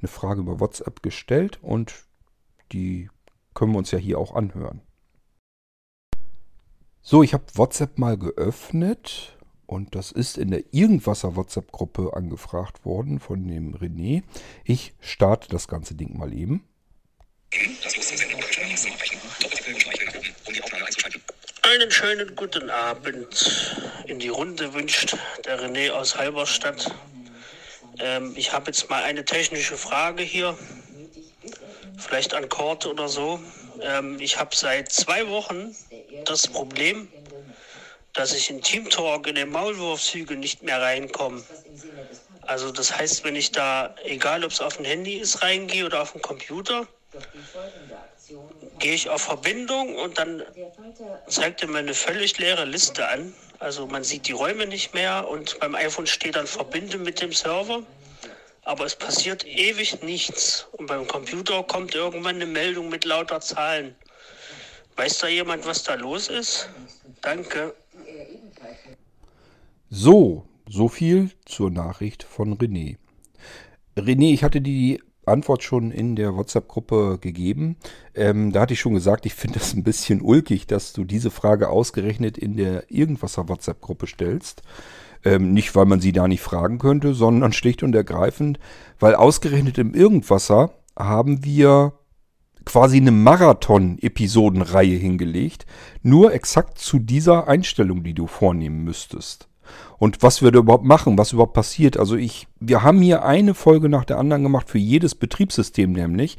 eine 0.00 0.08
Frage 0.08 0.40
über 0.40 0.60
WhatsApp 0.60 1.02
gestellt 1.02 1.58
und 1.60 2.06
Die 2.72 3.08
können 3.54 3.72
wir 3.72 3.78
uns 3.78 3.90
ja 3.90 3.98
hier 3.98 4.18
auch 4.18 4.34
anhören. 4.34 4.82
So, 7.00 7.22
ich 7.22 7.32
habe 7.32 7.44
WhatsApp 7.54 7.98
mal 7.98 8.18
geöffnet 8.18 9.37
und 9.68 9.94
das 9.94 10.10
ist 10.12 10.38
in 10.38 10.50
der 10.50 10.64
Irgendwasser 10.72 11.36
WhatsApp-Gruppe 11.36 12.12
angefragt 12.14 12.86
worden 12.86 13.20
von 13.20 13.46
dem 13.46 13.76
René. 13.76 14.22
Ich 14.64 14.94
starte 14.98 15.48
das 15.50 15.68
ganze 15.68 15.94
Ding 15.94 16.16
mal 16.16 16.32
eben. 16.32 16.66
Einen 21.62 21.90
schönen 21.90 22.34
guten 22.34 22.70
Abend. 22.70 23.76
In 24.06 24.18
die 24.18 24.28
Runde 24.28 24.72
wünscht 24.72 25.18
der 25.44 25.60
René 25.60 25.90
aus 25.90 26.16
Halberstadt. 26.16 26.90
Ähm, 27.98 28.32
ich 28.36 28.54
habe 28.54 28.70
jetzt 28.70 28.88
mal 28.88 29.02
eine 29.02 29.26
technische 29.26 29.76
Frage 29.76 30.22
hier. 30.22 30.56
Vielleicht 31.98 32.32
an 32.32 32.48
Kort 32.48 32.86
oder 32.86 33.08
so. 33.08 33.38
Ähm, 33.82 34.16
ich 34.18 34.40
habe 34.40 34.56
seit 34.56 34.90
zwei 34.90 35.28
Wochen 35.28 35.76
das 36.24 36.48
Problem, 36.48 37.08
dass 38.18 38.32
ich 38.32 38.50
in 38.50 38.60
Team 38.60 38.90
Talk 38.90 39.28
in 39.28 39.36
den 39.36 39.50
Maulwurfshügel 39.50 40.36
nicht 40.36 40.64
mehr 40.64 40.82
reinkomme. 40.82 41.40
Also 42.42 42.72
das 42.72 42.98
heißt, 42.98 43.22
wenn 43.22 43.36
ich 43.36 43.52
da, 43.52 43.94
egal 44.04 44.44
ob 44.44 44.50
es 44.50 44.60
auf 44.60 44.76
dem 44.76 44.86
Handy 44.86 45.18
ist, 45.18 45.40
reingehe 45.42 45.86
oder 45.86 46.02
auf 46.02 46.12
dem 46.12 46.20
Computer, 46.20 46.88
gehe 48.80 48.94
ich 48.94 49.08
auf 49.08 49.22
Verbindung 49.22 49.94
und 49.94 50.18
dann 50.18 50.42
zeigt 51.28 51.62
er 51.62 51.68
mir 51.68 51.78
eine 51.78 51.94
völlig 51.94 52.36
leere 52.38 52.64
Liste 52.64 53.06
an. 53.06 53.32
Also 53.60 53.86
man 53.86 54.02
sieht 54.02 54.26
die 54.26 54.32
Räume 54.32 54.66
nicht 54.66 54.94
mehr 54.94 55.28
und 55.28 55.60
beim 55.60 55.76
iPhone 55.76 56.08
steht 56.08 56.34
dann 56.34 56.48
Verbinde 56.48 56.98
mit 56.98 57.20
dem 57.20 57.32
Server. 57.32 57.84
Aber 58.62 58.84
es 58.84 58.96
passiert 58.96 59.46
ewig 59.46 60.02
nichts. 60.02 60.66
Und 60.72 60.86
beim 60.86 61.06
Computer 61.06 61.62
kommt 61.62 61.94
irgendwann 61.94 62.34
eine 62.34 62.46
Meldung 62.46 62.88
mit 62.88 63.04
lauter 63.04 63.40
Zahlen. 63.40 63.94
Weiß 64.96 65.18
da 65.18 65.28
jemand, 65.28 65.64
was 65.64 65.84
da 65.84 65.94
los 65.94 66.26
ist? 66.28 66.68
Danke. 67.20 67.74
So, 69.90 70.44
so 70.68 70.88
viel 70.88 71.30
zur 71.46 71.70
Nachricht 71.70 72.22
von 72.22 72.58
René. 72.58 72.98
René, 73.96 74.34
ich 74.34 74.44
hatte 74.44 74.60
die 74.60 75.00
Antwort 75.24 75.62
schon 75.62 75.92
in 75.92 76.14
der 76.14 76.36
WhatsApp-Gruppe 76.36 77.16
gegeben. 77.22 77.76
Ähm, 78.14 78.52
da 78.52 78.60
hatte 78.60 78.74
ich 78.74 78.80
schon 78.80 78.92
gesagt, 78.92 79.24
ich 79.24 79.32
finde 79.32 79.58
das 79.58 79.72
ein 79.72 79.84
bisschen 79.84 80.20
ulkig, 80.20 80.66
dass 80.66 80.92
du 80.92 81.04
diese 81.04 81.30
Frage 81.30 81.70
ausgerechnet 81.70 82.36
in 82.36 82.58
der 82.58 82.90
Irgendwasser 82.90 83.48
WhatsApp-Gruppe 83.48 84.06
stellst. 84.06 84.60
Ähm, 85.24 85.54
nicht, 85.54 85.74
weil 85.74 85.86
man 85.86 86.00
sie 86.00 86.12
da 86.12 86.28
nicht 86.28 86.42
fragen 86.42 86.78
könnte, 86.78 87.14
sondern 87.14 87.54
schlicht 87.54 87.82
und 87.82 87.94
ergreifend, 87.94 88.58
weil 89.00 89.14
ausgerechnet 89.14 89.78
im 89.78 89.94
Irgendwasser 89.94 90.70
haben 90.98 91.46
wir 91.46 91.94
quasi 92.66 92.98
eine 92.98 93.10
Marathon-Episodenreihe 93.10 94.96
hingelegt, 94.96 95.64
nur 96.02 96.34
exakt 96.34 96.76
zu 96.76 96.98
dieser 96.98 97.48
Einstellung, 97.48 98.04
die 98.04 98.12
du 98.12 98.26
vornehmen 98.26 98.84
müsstest. 98.84 99.48
Und 99.98 100.22
was 100.22 100.42
wir 100.42 100.52
da 100.52 100.60
überhaupt 100.60 100.84
machen, 100.84 101.18
was 101.18 101.32
überhaupt 101.32 101.54
passiert. 101.54 101.96
Also 101.96 102.16
ich, 102.16 102.46
wir 102.60 102.82
haben 102.82 103.00
hier 103.02 103.24
eine 103.24 103.54
Folge 103.54 103.88
nach 103.88 104.04
der 104.04 104.18
anderen 104.18 104.44
gemacht 104.44 104.70
für 104.70 104.78
jedes 104.78 105.14
Betriebssystem 105.14 105.92
nämlich, 105.92 106.38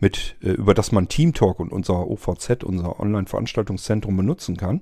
mit, 0.00 0.36
äh, 0.42 0.50
über 0.50 0.74
das 0.74 0.92
man 0.92 1.08
Teamtalk 1.08 1.60
und 1.60 1.72
unser 1.72 2.08
OVZ, 2.08 2.64
unser 2.64 2.98
Online-Veranstaltungszentrum 3.00 4.16
benutzen 4.16 4.56
kann. 4.56 4.80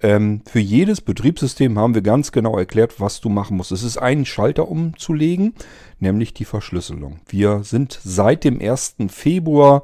Ähm, 0.00 0.42
für 0.46 0.60
jedes 0.60 1.00
Betriebssystem 1.00 1.76
haben 1.78 1.94
wir 1.94 2.02
ganz 2.02 2.30
genau 2.30 2.56
erklärt, 2.56 3.00
was 3.00 3.20
du 3.20 3.28
machen 3.28 3.56
musst. 3.56 3.72
Es 3.72 3.82
ist 3.82 3.98
einen 3.98 4.24
Schalter 4.24 4.68
umzulegen, 4.68 5.54
nämlich 5.98 6.34
die 6.34 6.44
Verschlüsselung. 6.44 7.20
Wir 7.26 7.64
sind 7.64 7.98
seit 8.04 8.44
dem 8.44 8.60
1. 8.60 8.96
Februar 9.08 9.82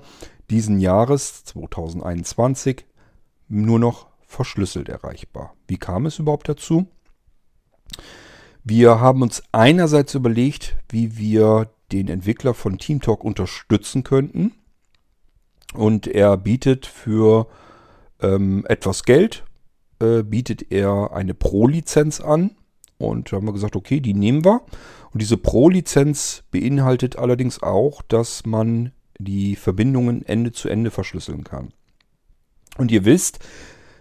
diesen 0.51 0.79
Jahres 0.79 1.45
2021 1.45 2.85
nur 3.49 3.81
noch 3.81 4.07
verschlüsselt 4.27 4.89
erreichbar. 4.89 5.55
Wie 5.67 5.79
kam 5.79 6.07
es 6.07 6.19
überhaupt 6.21 6.49
dazu? 6.49 6.87
Wir 8.63 9.01
haben 9.01 9.23
uns 9.23 9.43
einerseits 9.53 10.15
überlegt, 10.15 10.77
wie 10.89 11.19
wir 11.19 11.71
den 11.93 12.09
Entwickler 12.09 12.55
von 12.55 12.79
TeamTalk 12.79 13.23
unterstützen 13.23 14.05
könnten. 14.05 14.53
Und 15.75 16.07
er 16.07 16.37
bietet 16.37 16.87
für 16.87 17.47
ähm, 18.21 18.65
etwas 18.69 19.05
Geld, 19.05 19.45
äh, 20.01 20.23
bietet 20.23 20.71
er 20.73 21.13
eine 21.13 21.35
Pro-Lizenz 21.35 22.21
an. 22.21 22.57
Und 22.99 23.33
da 23.33 23.37
haben 23.37 23.47
wir 23.47 23.53
gesagt, 23.53 23.77
okay, 23.77 24.01
die 24.01 24.15
nehmen 24.15 24.45
wir. 24.45 24.63
Und 25.13 25.21
diese 25.21 25.37
Pro-Lizenz 25.37 26.45
beinhaltet 26.51 27.17
allerdings 27.17 27.63
auch, 27.63 28.03
dass 28.03 28.47
man 28.47 28.93
die 29.19 29.57
Verbindungen 29.57 30.25
Ende 30.25 30.53
zu 30.53 30.69
Ende 30.69 30.91
verschlüsseln 30.91 31.45
kann. 31.45 31.73
Und 32.79 32.91
ihr 32.91 33.05
wisst, 33.05 33.39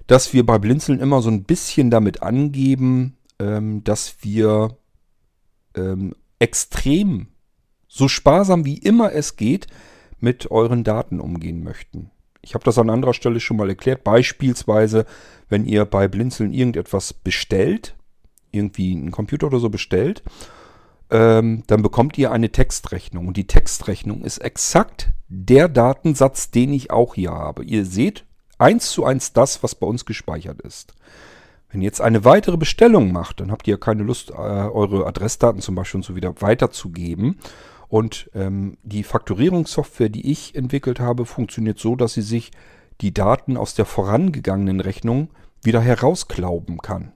dass 0.07 0.33
wir 0.33 0.45
bei 0.45 0.57
Blinzeln 0.57 0.99
immer 0.99 1.21
so 1.21 1.29
ein 1.29 1.43
bisschen 1.43 1.89
damit 1.89 2.23
angeben, 2.23 3.17
ähm, 3.43 3.83
dass 3.83 4.17
wir 4.21 4.77
ähm, 5.75 6.15
extrem, 6.39 7.27
so 7.87 8.07
sparsam 8.07 8.65
wie 8.65 8.77
immer 8.77 9.13
es 9.13 9.35
geht, 9.35 9.67
mit 10.19 10.49
euren 10.51 10.83
Daten 10.83 11.19
umgehen 11.19 11.63
möchten. 11.63 12.09
Ich 12.41 12.53
habe 12.53 12.63
das 12.63 12.77
an 12.77 12.89
anderer 12.89 13.13
Stelle 13.13 13.39
schon 13.39 13.57
mal 13.57 13.69
erklärt. 13.69 14.03
Beispielsweise, 14.03 15.05
wenn 15.49 15.65
ihr 15.65 15.85
bei 15.85 16.07
Blinzeln 16.07 16.53
irgendetwas 16.53 17.13
bestellt, 17.13 17.95
irgendwie 18.51 18.93
einen 18.93 19.11
Computer 19.11 19.47
oder 19.47 19.59
so 19.59 19.69
bestellt, 19.69 20.23
ähm, 21.09 21.63
dann 21.67 21.81
bekommt 21.81 22.17
ihr 22.17 22.31
eine 22.31 22.51
Textrechnung. 22.51 23.27
Und 23.27 23.37
die 23.37 23.47
Textrechnung 23.47 24.23
ist 24.23 24.39
exakt 24.39 25.11
der 25.27 25.69
Datensatz, 25.69 26.51
den 26.51 26.73
ich 26.73 26.91
auch 26.91 27.15
hier 27.15 27.31
habe. 27.31 27.63
Ihr 27.63 27.85
seht 27.85 28.25
eins 28.57 28.91
zu 28.91 29.05
eins 29.05 29.33
das, 29.33 29.63
was 29.63 29.75
bei 29.75 29.87
uns 29.87 30.05
gespeichert 30.05 30.61
ist. 30.61 30.93
Wenn 31.73 31.81
ihr 31.81 31.87
jetzt 31.87 32.01
eine 32.01 32.23
weitere 32.23 32.55
Bestellung 32.55 33.11
macht, 33.11 33.39
dann 33.39 33.51
habt 33.51 33.67
ihr 33.67 33.79
keine 33.79 34.03
Lust, 34.03 34.29
äh, 34.29 34.33
eure 34.33 35.07
Adressdaten 35.07 35.59
zum 35.59 35.73
Beispiel 35.73 35.97
und 35.97 36.03
so 36.03 36.15
wieder 36.15 36.39
weiterzugeben. 36.39 37.39
Und 37.87 38.29
ähm, 38.35 38.77
die 38.83 39.03
Faktorierungssoftware, 39.03 40.09
die 40.09 40.31
ich 40.31 40.53
entwickelt 40.53 40.99
habe, 40.99 41.25
funktioniert 41.25 41.79
so, 41.79 41.95
dass 41.95 42.13
sie 42.13 42.21
sich 42.21 42.51
die 43.01 43.11
Daten 43.11 43.57
aus 43.57 43.73
der 43.73 43.85
vorangegangenen 43.85 44.81
Rechnung 44.81 45.31
wieder 45.63 45.81
herausklauben 45.81 46.77
kann. 46.77 47.11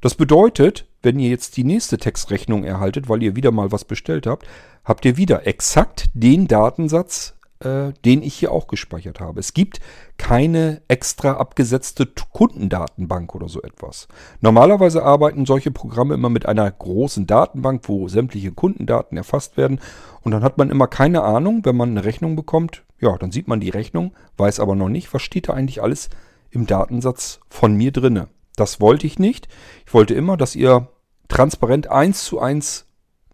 Das 0.00 0.14
bedeutet, 0.14 0.86
wenn 1.02 1.18
ihr 1.18 1.28
jetzt 1.28 1.58
die 1.58 1.64
nächste 1.64 1.98
Textrechnung 1.98 2.64
erhaltet, 2.64 3.10
weil 3.10 3.22
ihr 3.22 3.36
wieder 3.36 3.50
mal 3.50 3.72
was 3.72 3.84
bestellt 3.84 4.26
habt, 4.26 4.46
habt 4.84 5.04
ihr 5.04 5.18
wieder 5.18 5.46
exakt 5.46 6.08
den 6.14 6.48
Datensatz, 6.48 7.36
äh, 7.62 7.92
den 8.04 8.22
ich 8.22 8.34
hier 8.34 8.52
auch 8.52 8.66
gespeichert 8.68 9.20
habe. 9.20 9.40
Es 9.40 9.52
gibt 9.54 9.80
keine 10.16 10.82
extra 10.88 11.32
abgesetzte 11.32 12.06
Kundendatenbank 12.06 13.34
oder 13.34 13.48
so 13.48 13.62
etwas. 13.62 14.08
Normalerweise 14.40 15.02
arbeiten 15.02 15.46
solche 15.46 15.70
Programme 15.70 16.14
immer 16.14 16.30
mit 16.30 16.46
einer 16.46 16.70
großen 16.70 17.26
Datenbank, 17.26 17.82
wo 17.86 18.08
sämtliche 18.08 18.52
Kundendaten 18.52 19.16
erfasst 19.16 19.56
werden. 19.56 19.80
Und 20.22 20.32
dann 20.32 20.42
hat 20.42 20.58
man 20.58 20.70
immer 20.70 20.86
keine 20.86 21.22
Ahnung, 21.22 21.64
wenn 21.64 21.76
man 21.76 21.90
eine 21.90 22.04
Rechnung 22.04 22.36
bekommt. 22.36 22.82
Ja, 22.98 23.16
dann 23.16 23.30
sieht 23.30 23.48
man 23.48 23.60
die 23.60 23.70
Rechnung, 23.70 24.12
weiß 24.36 24.60
aber 24.60 24.74
noch 24.74 24.88
nicht, 24.88 25.12
was 25.12 25.22
steht 25.22 25.48
da 25.48 25.54
eigentlich 25.54 25.82
alles 25.82 26.10
im 26.50 26.66
Datensatz 26.66 27.40
von 27.48 27.74
mir 27.74 27.92
drinne. 27.92 28.28
Das 28.56 28.80
wollte 28.80 29.06
ich 29.06 29.18
nicht. 29.18 29.48
Ich 29.86 29.94
wollte 29.94 30.14
immer, 30.14 30.36
dass 30.36 30.56
ihr 30.56 30.88
transparent 31.28 31.88
eins 31.88 32.24
zu 32.24 32.40
eins 32.40 32.86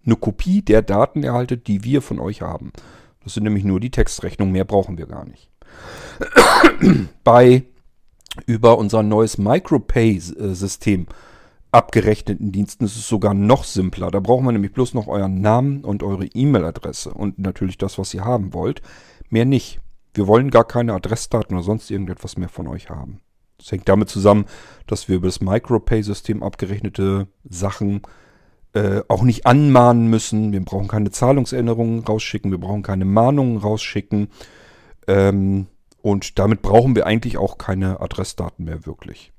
eine 0.04 0.16
Kopie 0.16 0.62
der 0.62 0.82
Daten 0.82 1.24
erhaltet, 1.24 1.66
die 1.66 1.82
wir 1.82 2.00
von 2.02 2.20
euch 2.20 2.42
haben. 2.42 2.72
Das 3.26 3.34
sind 3.34 3.42
nämlich 3.42 3.64
nur 3.64 3.80
die 3.80 3.90
Textrechnungen, 3.90 4.52
mehr 4.52 4.64
brauchen 4.64 4.98
wir 4.98 5.06
gar 5.08 5.24
nicht. 5.24 5.50
Bei 7.24 7.64
über 8.46 8.78
unser 8.78 9.02
neues 9.02 9.36
MicroPay-System 9.36 11.08
abgerechneten 11.72 12.52
Diensten 12.52 12.84
ist 12.84 12.94
es 12.94 13.08
sogar 13.08 13.34
noch 13.34 13.64
simpler. 13.64 14.12
Da 14.12 14.20
brauchen 14.20 14.44
wir 14.44 14.52
nämlich 14.52 14.72
bloß 14.72 14.94
noch 14.94 15.08
euren 15.08 15.40
Namen 15.40 15.82
und 15.82 16.04
eure 16.04 16.26
E-Mail-Adresse 16.26 17.12
und 17.14 17.40
natürlich 17.40 17.78
das, 17.78 17.98
was 17.98 18.14
ihr 18.14 18.24
haben 18.24 18.54
wollt. 18.54 18.80
Mehr 19.28 19.44
nicht. 19.44 19.80
Wir 20.14 20.28
wollen 20.28 20.52
gar 20.52 20.64
keine 20.64 20.94
Adressdaten 20.94 21.56
oder 21.56 21.64
sonst 21.64 21.90
irgendetwas 21.90 22.38
mehr 22.38 22.48
von 22.48 22.68
euch 22.68 22.90
haben. 22.90 23.22
Das 23.58 23.72
hängt 23.72 23.88
damit 23.88 24.08
zusammen, 24.08 24.46
dass 24.86 25.08
wir 25.08 25.16
über 25.16 25.26
das 25.26 25.40
MicroPay-System 25.40 26.44
abgerechnete 26.44 27.26
Sachen 27.42 27.96
äh, 27.96 28.25
auch 29.08 29.22
nicht 29.22 29.46
anmahnen 29.46 30.08
müssen. 30.08 30.52
Wir 30.52 30.64
brauchen 30.64 30.88
keine 30.88 31.10
Zahlungserinnerungen 31.10 32.00
rausschicken, 32.00 32.50
wir 32.50 32.58
brauchen 32.58 32.82
keine 32.82 33.04
Mahnungen 33.04 33.58
rausschicken. 33.58 34.28
Ähm, 35.06 35.66
und 36.02 36.38
damit 36.38 36.62
brauchen 36.62 36.94
wir 36.94 37.06
eigentlich 37.06 37.38
auch 37.38 37.58
keine 37.58 38.00
Adressdaten 38.00 38.64
mehr 38.64 38.86
wirklich. 38.86 39.32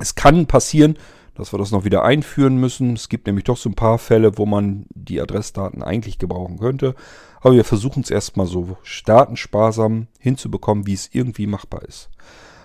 Es 0.00 0.14
kann 0.14 0.46
passieren, 0.46 0.96
dass 1.34 1.52
wir 1.52 1.58
das 1.58 1.70
noch 1.70 1.84
wieder 1.84 2.02
einführen 2.02 2.56
müssen. 2.56 2.94
Es 2.94 3.08
gibt 3.08 3.26
nämlich 3.26 3.44
doch 3.44 3.56
so 3.56 3.68
ein 3.68 3.76
paar 3.76 3.98
Fälle, 3.98 4.36
wo 4.38 4.46
man 4.46 4.86
die 4.90 5.20
Adressdaten 5.20 5.82
eigentlich 5.82 6.18
gebrauchen 6.18 6.58
könnte. 6.58 6.96
Aber 7.40 7.54
wir 7.54 7.64
versuchen 7.64 8.02
es 8.02 8.10
erstmal 8.10 8.46
so 8.46 8.76
datensparsam 9.06 10.08
hinzubekommen, 10.18 10.86
wie 10.86 10.94
es 10.94 11.08
irgendwie 11.12 11.46
machbar 11.46 11.82
ist. 11.84 12.10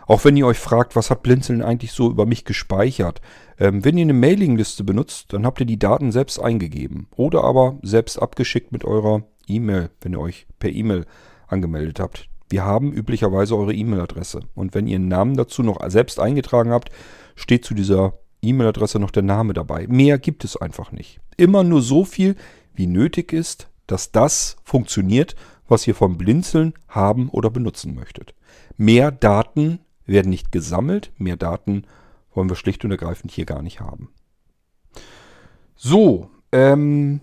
Auch 0.08 0.26
wenn 0.26 0.38
ihr 0.38 0.48
euch 0.48 0.60
fragt, 0.60 0.96
was 0.96 1.10
hat 1.10 1.24
Blinzeln 1.24 1.62
eigentlich 1.62 1.92
so 1.92 2.10
über 2.10 2.26
mich 2.26 2.46
gespeichert. 2.46 3.22
Ähm, 3.58 3.86
wenn 3.86 3.98
ihr 3.98 4.04
eine 4.04 4.14
Mailingliste 4.14 4.84
benutzt, 4.84 5.34
dann 5.34 5.46
habt 5.46 5.60
ihr 5.60 5.66
die 5.66 5.80
Daten 5.80 6.12
selbst 6.12 6.40
eingegeben. 6.40 7.08
Oder 7.16 7.44
aber 7.44 7.78
selbst 7.82 8.22
abgeschickt 8.22 8.72
mit 8.72 8.86
eurer 8.86 9.24
E-Mail, 9.48 9.90
wenn 10.02 10.14
ihr 10.14 10.20
euch 10.20 10.48
per 10.60 10.72
E-Mail 10.72 11.06
angemeldet 11.48 12.00
habt. 12.00 12.28
Wir 12.50 12.66
haben 12.66 12.92
üblicherweise 12.92 13.56
eure 13.56 13.74
E-Mail-Adresse. 13.74 14.42
Und 14.54 14.74
wenn 14.74 14.88
ihr 14.88 14.96
einen 14.96 15.08
Namen 15.08 15.36
dazu 15.36 15.64
noch 15.64 15.80
selbst 15.90 16.20
eingetragen 16.20 16.72
habt, 16.72 16.90
steht 17.36 17.66
zu 17.66 17.74
dieser 17.74 18.14
E-Mail-Adresse 18.42 19.00
noch 19.00 19.12
der 19.12 19.24
Name 19.24 19.54
dabei. 19.54 19.88
Mehr 19.88 20.20
gibt 20.20 20.44
es 20.44 20.58
einfach 20.58 20.92
nicht. 20.92 21.20
Immer 21.38 21.64
nur 21.64 21.82
so 21.82 22.06
viel, 22.06 22.36
wie 22.74 22.88
nötig 22.88 23.34
ist, 23.34 23.70
dass 23.88 24.12
das 24.12 24.58
funktioniert, 24.64 25.36
was 25.68 25.88
ihr 25.88 25.96
vom 25.96 26.18
Blinzeln 26.18 26.74
haben 26.88 27.30
oder 27.30 27.50
benutzen 27.50 27.96
möchtet. 27.96 28.36
Mehr 28.78 29.12
Daten 29.12 29.80
werden 30.06 30.30
nicht 30.30 30.52
gesammelt, 30.52 31.12
mehr 31.18 31.38
Daten 31.38 31.86
wollen 32.34 32.50
wir 32.50 32.56
schlicht 32.56 32.84
und 32.84 32.92
ergreifend 32.92 33.32
hier 33.32 33.46
gar 33.46 33.62
nicht 33.62 33.80
haben. 33.80 34.10
So, 35.76 36.30
ähm, 36.52 37.22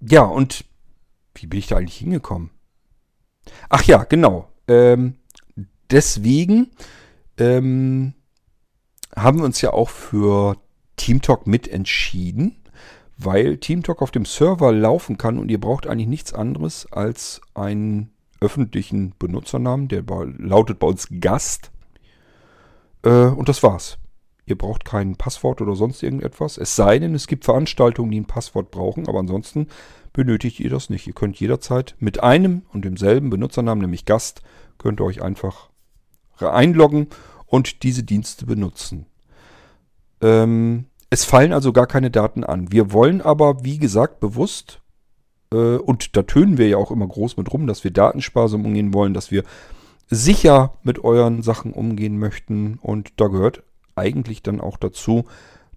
ja, 0.00 0.22
und 0.22 0.64
wie 1.34 1.46
bin 1.46 1.58
ich 1.58 1.66
da 1.66 1.76
eigentlich 1.76 1.96
hingekommen? 1.96 2.50
Ach 3.68 3.82
ja, 3.84 4.04
genau. 4.04 4.48
Ähm, 4.68 5.16
deswegen 5.90 6.70
ähm, 7.38 8.14
haben 9.14 9.38
wir 9.38 9.44
uns 9.44 9.60
ja 9.60 9.72
auch 9.72 9.90
für 9.90 10.56
TeamTalk 10.96 11.46
mit 11.46 11.68
entschieden, 11.68 12.62
weil 13.16 13.58
TeamTalk 13.58 14.02
auf 14.02 14.10
dem 14.10 14.24
Server 14.24 14.72
laufen 14.72 15.18
kann 15.18 15.38
und 15.38 15.50
ihr 15.50 15.60
braucht 15.60 15.86
eigentlich 15.86 16.08
nichts 16.08 16.32
anderes 16.32 16.90
als 16.92 17.40
einen 17.54 18.13
öffentlichen 18.40 19.14
Benutzernamen, 19.18 19.88
der 19.88 20.02
lautet 20.38 20.78
bei 20.78 20.86
uns 20.86 21.08
Gast. 21.20 21.70
Äh, 23.02 23.26
und 23.26 23.48
das 23.48 23.62
war's. 23.62 23.98
Ihr 24.46 24.58
braucht 24.58 24.84
kein 24.84 25.16
Passwort 25.16 25.62
oder 25.62 25.74
sonst 25.74 26.02
irgendetwas. 26.02 26.58
Es 26.58 26.76
sei 26.76 26.98
denn, 26.98 27.14
es 27.14 27.26
gibt 27.26 27.44
Veranstaltungen, 27.44 28.10
die 28.10 28.20
ein 28.20 28.26
Passwort 28.26 28.70
brauchen, 28.70 29.08
aber 29.08 29.20
ansonsten 29.20 29.68
benötigt 30.12 30.60
ihr 30.60 30.70
das 30.70 30.90
nicht. 30.90 31.06
Ihr 31.06 31.14
könnt 31.14 31.40
jederzeit 31.40 31.96
mit 31.98 32.22
einem 32.22 32.62
und 32.72 32.84
demselben 32.84 33.30
Benutzernamen, 33.30 33.82
nämlich 33.82 34.04
Gast, 34.04 34.42
könnt 34.76 35.00
ihr 35.00 35.04
euch 35.04 35.22
einfach 35.22 35.70
einloggen 36.38 37.08
und 37.46 37.82
diese 37.82 38.02
Dienste 38.02 38.44
benutzen. 38.44 39.06
Ähm, 40.20 40.86
es 41.10 41.24
fallen 41.24 41.52
also 41.52 41.72
gar 41.72 41.86
keine 41.86 42.10
Daten 42.10 42.44
an. 42.44 42.72
Wir 42.72 42.92
wollen 42.92 43.20
aber, 43.20 43.64
wie 43.64 43.78
gesagt, 43.78 44.20
bewusst, 44.20 44.80
und 45.50 46.16
da 46.16 46.22
tönen 46.22 46.58
wir 46.58 46.68
ja 46.68 46.76
auch 46.76 46.90
immer 46.90 47.06
groß 47.06 47.36
mit 47.36 47.52
rum, 47.52 47.66
dass 47.66 47.84
wir 47.84 47.90
datensparsam 47.90 48.64
umgehen 48.64 48.92
wollen, 48.94 49.14
dass 49.14 49.30
wir 49.30 49.44
sicher 50.08 50.74
mit 50.82 51.02
euren 51.02 51.42
Sachen 51.42 51.72
umgehen 51.72 52.18
möchten. 52.18 52.78
Und 52.80 53.12
da 53.16 53.28
gehört 53.28 53.62
eigentlich 53.94 54.42
dann 54.42 54.60
auch 54.60 54.76
dazu, 54.76 55.24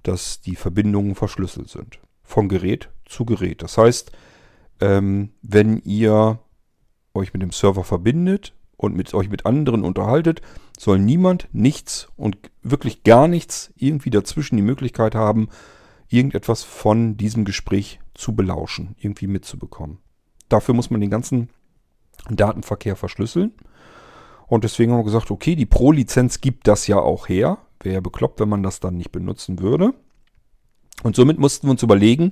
dass 0.03 0.41
die 0.41 0.55
Verbindungen 0.55 1.15
verschlüsselt 1.15 1.69
sind. 1.69 1.99
Von 2.23 2.49
Gerät 2.49 2.89
zu 3.05 3.25
Gerät. 3.25 3.61
Das 3.61 3.77
heißt, 3.77 4.11
ähm, 4.79 5.31
wenn 5.41 5.79
ihr 5.79 6.39
euch 7.13 7.33
mit 7.33 7.41
dem 7.41 7.51
Server 7.51 7.83
verbindet 7.83 8.53
und 8.75 8.95
mit 8.95 9.13
euch 9.13 9.29
mit 9.29 9.45
anderen 9.45 9.83
unterhaltet, 9.83 10.41
soll 10.77 10.99
niemand 10.99 11.47
nichts 11.51 12.09
und 12.15 12.37
wirklich 12.61 13.03
gar 13.03 13.27
nichts 13.27 13.73
irgendwie 13.75 14.11
dazwischen 14.11 14.57
die 14.57 14.63
Möglichkeit 14.63 15.15
haben, 15.15 15.49
irgendetwas 16.09 16.63
von 16.63 17.17
diesem 17.17 17.45
Gespräch 17.45 17.99
zu 18.13 18.35
belauschen, 18.35 18.95
irgendwie 18.99 19.27
mitzubekommen. 19.27 19.99
Dafür 20.49 20.73
muss 20.73 20.89
man 20.89 21.01
den 21.01 21.09
ganzen 21.09 21.49
Datenverkehr 22.29 22.95
verschlüsseln. 22.95 23.53
Und 24.47 24.63
deswegen 24.63 24.91
haben 24.91 24.99
wir 24.99 25.05
gesagt, 25.05 25.29
okay, 25.29 25.55
die 25.55 25.65
Pro-Lizenz 25.65 26.39
gibt 26.39 26.67
das 26.67 26.87
ja 26.87 26.97
auch 26.97 27.27
her. 27.27 27.57
Wäre 27.81 27.95
ja 27.95 28.01
bekloppt, 28.01 28.39
wenn 28.39 28.49
man 28.49 28.63
das 28.63 28.79
dann 28.79 28.95
nicht 28.95 29.11
benutzen 29.11 29.59
würde. 29.59 29.93
Und 31.03 31.15
somit 31.15 31.37
mussten 31.37 31.67
wir 31.67 31.71
uns 31.71 31.83
überlegen, 31.83 32.31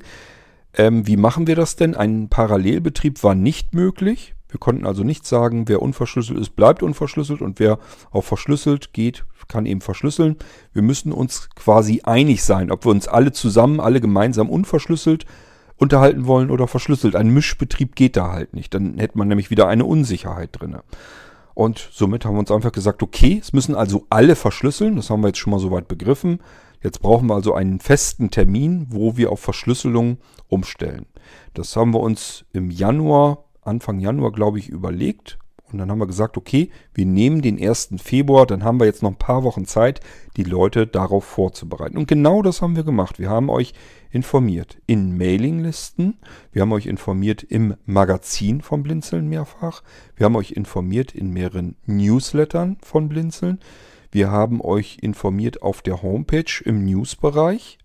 ähm, 0.74 1.06
wie 1.06 1.18
machen 1.18 1.48
wir 1.48 1.56
das 1.56 1.76
denn? 1.76 1.96
Ein 1.96 2.30
Parallelbetrieb 2.30 3.24
war 3.24 3.36
nicht 3.36 3.74
möglich. 3.74 4.34
Wir 4.48 4.60
konnten 4.60 4.86
also 4.86 5.04
nicht 5.04 5.26
sagen, 5.26 5.68
wer 5.68 5.82
unverschlüsselt 5.82 6.40
ist, 6.40 6.56
bleibt 6.56 6.82
unverschlüsselt 6.82 7.42
und 7.42 7.60
wer 7.60 7.80
auf 8.12 8.26
verschlüsselt 8.26 8.94
geht, 8.94 9.26
kann 9.48 9.66
eben 9.66 9.82
verschlüsseln. 9.82 10.38
Wir 10.74 10.82
müssen 10.82 11.12
uns 11.12 11.50
quasi 11.56 12.02
einig 12.04 12.44
sein, 12.44 12.72
ob 12.72 12.86
wir 12.86 12.92
uns 12.92 13.08
alle 13.08 13.32
zusammen, 13.32 13.80
alle 13.80 14.02
gemeinsam 14.02 14.50
unverschlüsselt 14.50 15.26
unterhalten 15.78 16.26
wollen 16.26 16.52
oder 16.52 16.68
verschlüsselt. 16.68 17.16
Ein 17.16 17.30
Mischbetrieb 17.30 17.96
geht 17.96 18.16
da 18.16 18.32
halt 18.32 18.54
nicht. 18.54 18.74
Dann 18.74 18.98
hätte 18.98 19.18
man 19.18 19.28
nämlich 19.28 19.50
wieder 19.50 19.68
eine 19.68 19.86
Unsicherheit 19.86 20.50
drin. 20.54 20.78
Und 21.54 21.90
somit 21.92 22.26
haben 22.26 22.36
wir 22.36 22.40
uns 22.40 22.52
einfach 22.52 22.72
gesagt, 22.72 23.02
okay, 23.02 23.40
es 23.42 23.54
müssen 23.54 23.76
also 23.76 24.06
alle 24.10 24.36
verschlüsseln. 24.36 24.96
Das 24.96 25.10
haben 25.10 25.22
wir 25.22 25.28
jetzt 25.28 25.40
schon 25.40 25.52
mal 25.52 25.60
soweit 25.60 25.88
begriffen. 25.88 26.40
Jetzt 26.84 27.02
brauchen 27.02 27.28
wir 27.28 27.36
also 27.36 27.54
einen 27.54 27.80
festen 27.80 28.30
Termin, 28.30 28.88
wo 28.90 29.18
wir 29.18 29.32
auf 29.32 29.40
Verschlüsselung 29.40 30.18
umstellen. 30.48 31.08
Das 31.54 31.76
haben 31.76 31.94
wir 31.94 32.00
uns 32.00 32.46
im 32.54 32.70
Januar, 32.70 33.46
Anfang 33.62 34.00
Januar, 34.00 34.32
glaube 34.32 34.60
ich, 34.60 34.70
überlegt 34.70 35.40
und 35.76 35.80
dann 35.80 35.92
haben 35.92 36.00
wir 36.00 36.08
gesagt, 36.08 36.38
okay, 36.38 36.70
wir 36.94 37.06
nehmen 37.06 37.42
den 37.42 37.62
1. 37.62 37.96
Februar, 38.02 38.46
dann 38.46 38.64
haben 38.64 38.80
wir 38.80 38.86
jetzt 38.86 39.04
noch 39.04 39.12
ein 39.12 39.18
paar 39.18 39.44
Wochen 39.44 39.66
Zeit, 39.66 40.00
die 40.38 40.46
Leute 40.46 40.88
darauf 40.88 41.26
vorzubereiten. 41.26 41.98
Und 41.98 42.08
genau 42.08 42.42
das 42.42 42.62
haben 42.62 42.78
wir 42.78 42.86
gemacht. 42.86 43.20
Wir 43.20 43.30
haben 43.30 43.50
euch 43.50 43.74
informiert 44.10 44.78
in 44.88 45.18
Mailinglisten, 45.18 46.18
wir 46.54 46.62
haben 46.62 46.72
euch 46.72 46.86
informiert 46.86 47.44
im 47.44 47.76
Magazin 47.86 48.62
von 48.62 48.84
Blinzeln 48.84 49.28
mehrfach, 49.28 49.84
wir 50.16 50.24
haben 50.24 50.38
euch 50.38 50.52
informiert 50.52 51.14
in 51.14 51.32
mehreren 51.32 51.76
Newslettern 51.86 52.78
von 52.82 53.10
Blinzeln, 53.10 53.60
wir 54.12 54.32
haben 54.32 54.62
euch 54.62 55.00
informiert 55.02 55.62
auf 55.62 55.82
der 55.82 56.02
Homepage 56.02 56.64
im 56.64 56.86
Newsbereich, 56.86 57.80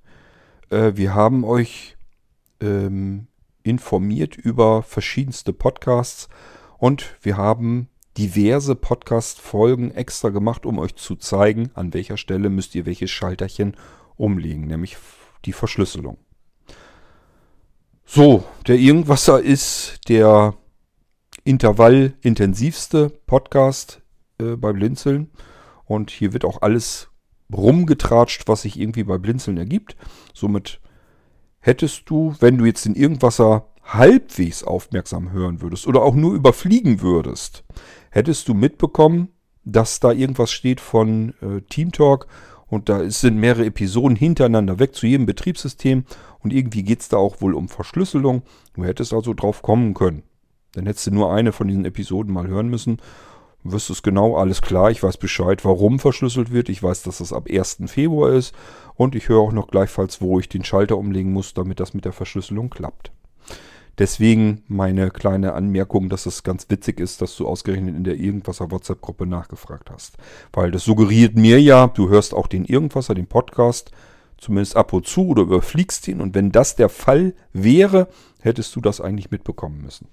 äh, 0.71 0.93
wir 0.95 1.13
haben 1.13 1.43
euch 1.43 1.97
ähm, 2.61 3.27
informiert 3.65 4.37
über 4.37 4.85
verschiedenste 4.85 5.53
Podcasts 5.53 6.29
und 6.81 7.15
wir 7.21 7.37
haben 7.37 7.89
diverse 8.17 8.75
Podcast-Folgen 8.75 9.93
extra 9.93 10.31
gemacht, 10.31 10.67
um 10.67 10.79
euch 10.79 10.97
zu 10.97 11.15
zeigen, 11.15 11.71
an 11.75 11.95
welcher 11.95 12.17
Stelle 12.17 12.49
müsst 12.49 12.75
ihr 12.75 12.87
welches 12.87 13.11
Schalterchen 13.11 13.77
umlegen, 14.17 14.67
nämlich 14.67 14.97
die 15.45 15.53
Verschlüsselung. 15.53 16.17
So, 18.05 18.45
der 18.67 18.77
Irgendwasser 18.77 19.41
ist 19.41 20.01
der 20.09 20.55
intervallintensivste 21.45 23.11
Podcast 23.27 24.01
äh, 24.39 24.57
bei 24.57 24.73
Blinzeln. 24.73 25.31
Und 25.85 26.11
hier 26.11 26.33
wird 26.33 26.45
auch 26.45 26.63
alles 26.63 27.09
rumgetratscht, 27.53 28.49
was 28.49 28.63
sich 28.63 28.81
irgendwie 28.81 29.05
bei 29.05 29.19
Blinzeln 29.19 29.59
ergibt. 29.59 29.97
Somit 30.33 30.81
hättest 31.61 32.09
du, 32.09 32.35
wenn 32.41 32.59
du 32.59 32.65
jetzt 32.65 32.87
den 32.87 32.95
Irgendwasser 32.95 33.69
halbwegs 33.95 34.63
aufmerksam 34.63 35.33
hören 35.33 35.61
würdest 35.61 35.87
oder 35.87 36.03
auch 36.03 36.15
nur 36.15 36.35
überfliegen 36.35 37.01
würdest, 37.01 37.65
hättest 38.11 38.49
du 38.49 38.55
mitbekommen, 38.55 39.29
dass 39.65 40.01
da 40.01 40.13
irgendwas 40.13 40.51
steht 40.51 40.81
von 40.81 41.35
äh, 41.43 41.61
Team 41.69 41.93
Talk 41.93 42.27
und 42.67 42.89
da 42.89 43.09
sind 43.11 43.37
mehrere 43.37 43.67
Episoden 43.67 44.17
hintereinander 44.17 44.79
weg 44.79 44.95
zu 44.95 45.07
jedem 45.07 45.27
Betriebssystem 45.27 46.05
und 46.39 46.53
irgendwie 46.53 46.83
geht 46.83 47.01
es 47.01 47.09
da 47.09 47.17
auch 47.17 47.41
wohl 47.41 47.55
um 47.55 47.69
Verschlüsselung. 47.69 48.43
Du 48.75 48.85
hättest 48.85 49.13
also 49.13 49.35
drauf 49.35 49.63
kommen 49.63 49.95
können. 49.95 50.23
Dann 50.73 50.87
hättest 50.87 51.09
du 51.09 51.11
nur 51.11 51.33
eine 51.33 51.53
von 51.53 51.67
diesen 51.67 51.85
Episoden 51.85 52.33
mal 52.33 52.47
hören 52.47 52.69
müssen. 52.69 52.99
Du 53.65 53.73
wüsstest 53.73 54.03
genau, 54.03 54.37
alles 54.37 54.63
klar, 54.63 54.91
ich 54.91 55.03
weiß 55.03 55.19
Bescheid, 55.19 55.65
warum 55.65 55.99
verschlüsselt 55.99 56.53
wird. 56.53 56.69
Ich 56.69 56.83
weiß, 56.83 57.03
dass 57.03 57.19
das 57.19 57.33
ab 57.33 57.49
1. 57.51 57.79
Februar 57.87 58.33
ist 58.33 58.55
und 58.95 59.15
ich 59.15 59.29
höre 59.29 59.41
auch 59.41 59.53
noch 59.53 59.69
gleichfalls, 59.69 60.23
wo 60.23 60.39
ich 60.39 60.49
den 60.49 60.65
Schalter 60.65 60.97
umlegen 60.97 61.33
muss, 61.33 61.53
damit 61.53 61.81
das 61.81 61.93
mit 61.93 62.05
der 62.05 62.13
Verschlüsselung 62.13 62.71
klappt. 62.71 63.13
Deswegen 64.01 64.63
meine 64.67 65.11
kleine 65.11 65.53
Anmerkung, 65.53 66.09
dass 66.09 66.25
es 66.25 66.43
ganz 66.43 66.65
witzig 66.71 66.99
ist, 66.99 67.21
dass 67.21 67.37
du 67.37 67.47
ausgerechnet 67.47 67.95
in 67.95 68.03
der 68.03 68.17
Irgendwasser 68.17 68.71
WhatsApp-Gruppe 68.71 69.27
nachgefragt 69.27 69.91
hast. 69.91 70.17
Weil 70.55 70.71
das 70.71 70.85
suggeriert 70.85 71.37
mir 71.37 71.61
ja, 71.61 71.87
du 71.87 72.09
hörst 72.09 72.33
auch 72.33 72.47
den 72.47 72.65
Irgendwasser, 72.65 73.15
den 73.15 73.27
Podcast, 73.27 73.91
zumindest 74.39 74.75
ab 74.75 74.95
und 74.95 75.07
zu 75.07 75.29
oder 75.29 75.43
überfliegst 75.43 76.09
ihn. 76.09 76.23
Und 76.23 76.35
wenn 76.35 76.51
das 76.51 76.77
der 76.77 76.89
Fall 76.89 77.35
wäre, 77.53 78.09
hättest 78.41 78.75
du 78.75 78.81
das 78.81 79.03
eigentlich 79.03 79.31
mitbekommen 79.31 79.83
müssen. 79.83 80.09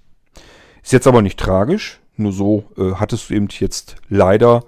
Ist 0.82 0.92
jetzt 0.92 1.06
aber 1.06 1.22
nicht 1.22 1.40
tragisch. 1.40 1.98
Nur 2.18 2.32
so 2.32 2.64
äh, 2.76 2.92
hattest 2.96 3.30
du 3.30 3.34
eben 3.34 3.48
jetzt 3.50 3.96
leider 4.10 4.64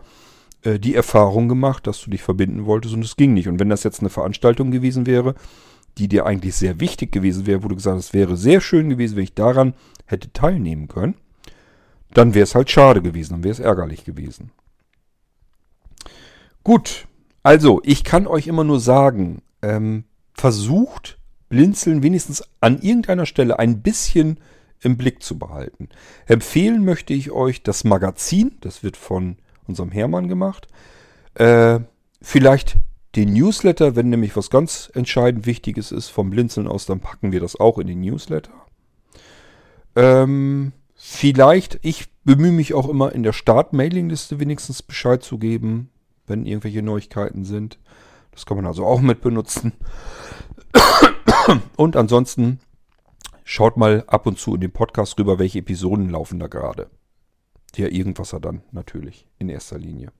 äh, 0.62 0.78
die 0.78 0.94
Erfahrung 0.94 1.46
gemacht, 1.46 1.86
dass 1.86 2.00
du 2.00 2.08
dich 2.08 2.22
verbinden 2.22 2.64
wolltest 2.64 2.94
und 2.94 3.04
es 3.04 3.16
ging 3.16 3.34
nicht. 3.34 3.48
Und 3.48 3.60
wenn 3.60 3.68
das 3.68 3.84
jetzt 3.84 4.00
eine 4.00 4.08
Veranstaltung 4.08 4.70
gewesen 4.70 5.04
wäre, 5.04 5.34
die 6.00 6.08
dir 6.08 6.24
eigentlich 6.24 6.54
sehr 6.54 6.80
wichtig 6.80 7.12
gewesen 7.12 7.46
wäre, 7.46 7.62
wo 7.62 7.68
du 7.68 7.76
gesagt 7.76 7.98
hast, 7.98 8.06
es 8.06 8.14
wäre 8.14 8.36
sehr 8.36 8.62
schön 8.62 8.88
gewesen, 8.88 9.16
wenn 9.16 9.24
ich 9.24 9.34
daran 9.34 9.74
hätte 10.06 10.32
teilnehmen 10.32 10.88
können, 10.88 11.14
dann 12.14 12.34
wäre 12.34 12.44
es 12.44 12.54
halt 12.54 12.70
schade 12.70 13.02
gewesen, 13.02 13.34
dann 13.34 13.44
wäre 13.44 13.52
es 13.52 13.60
ärgerlich 13.60 14.04
gewesen. 14.04 14.50
Gut, 16.64 17.06
also 17.42 17.82
ich 17.84 18.02
kann 18.02 18.26
euch 18.26 18.46
immer 18.46 18.64
nur 18.64 18.80
sagen, 18.80 19.42
ähm, 19.60 20.04
versucht 20.32 21.18
Blinzeln 21.50 22.02
wenigstens 22.02 22.42
an 22.60 22.80
irgendeiner 22.80 23.26
Stelle 23.26 23.58
ein 23.58 23.82
bisschen 23.82 24.40
im 24.80 24.96
Blick 24.96 25.22
zu 25.22 25.38
behalten. 25.38 25.90
Empfehlen 26.26 26.82
möchte 26.82 27.12
ich 27.12 27.30
euch 27.30 27.62
das 27.62 27.84
Magazin, 27.84 28.56
das 28.62 28.82
wird 28.82 28.96
von 28.96 29.36
unserem 29.66 29.90
Hermann 29.90 30.28
gemacht. 30.28 30.68
Äh, 31.34 31.80
vielleicht 32.22 32.78
den 33.16 33.32
Newsletter, 33.32 33.96
wenn 33.96 34.08
nämlich 34.08 34.36
was 34.36 34.50
ganz 34.50 34.90
entscheidend 34.94 35.46
Wichtiges 35.46 35.90
ist 35.90 36.08
vom 36.08 36.30
Blinzeln 36.30 36.68
aus, 36.68 36.86
dann 36.86 37.00
packen 37.00 37.32
wir 37.32 37.40
das 37.40 37.58
auch 37.58 37.78
in 37.78 37.86
den 37.86 38.00
Newsletter. 38.00 38.52
Ähm, 39.96 40.72
vielleicht, 40.94 41.80
ich 41.82 42.08
bemühe 42.24 42.52
mich 42.52 42.74
auch 42.74 42.88
immer 42.88 43.12
in 43.12 43.22
der 43.22 43.32
Start-Mailing-Liste 43.32 44.38
wenigstens 44.38 44.82
Bescheid 44.82 45.22
zu 45.22 45.38
geben, 45.38 45.90
wenn 46.26 46.46
irgendwelche 46.46 46.82
Neuigkeiten 46.82 47.44
sind. 47.44 47.78
Das 48.30 48.46
kann 48.46 48.56
man 48.56 48.66
also 48.66 48.86
auch 48.86 49.00
mit 49.00 49.20
benutzen. 49.20 49.72
Und 51.76 51.96
ansonsten 51.96 52.60
schaut 53.44 53.76
mal 53.76 54.04
ab 54.06 54.26
und 54.26 54.38
zu 54.38 54.54
in 54.54 54.60
den 54.60 54.70
Podcast 54.70 55.18
rüber, 55.18 55.40
welche 55.40 55.58
Episoden 55.58 56.08
laufen 56.08 56.38
da 56.38 56.46
gerade. 56.46 56.88
Der 57.76 57.92
Irgendwasser 57.92 58.38
dann 58.38 58.62
natürlich 58.70 59.26
in 59.38 59.48
erster 59.48 59.78
Linie. 59.78 60.12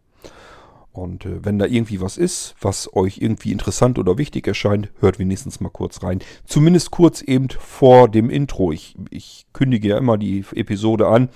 Und 0.93 1.25
äh, 1.25 1.45
wenn 1.45 1.59
da 1.59 1.67
irgendwie 1.67 2.01
was 2.01 2.17
ist, 2.17 2.55
was 2.61 2.93
euch 2.95 3.19
irgendwie 3.19 3.53
interessant 3.53 3.99
oder 3.99 4.19
wichtig 4.19 4.47
erscheint, 4.47 4.91
hört 4.99 5.19
wenigstens 5.19 5.61
mal 5.61 5.69
kurz 5.69 6.03
rein. 6.03 6.21
Zumindest 6.45 6.91
kurz 6.91 7.23
eben 7.23 7.49
vor 7.51 8.09
dem 8.09 8.29
Intro. 8.29 8.73
Ich, 8.73 8.97
ich 9.11 9.47
kündige 9.53 9.89
ja 9.89 9.99
immer 9.99 10.19
die 10.19 10.45
Episode 10.55 11.07
an 11.07 11.29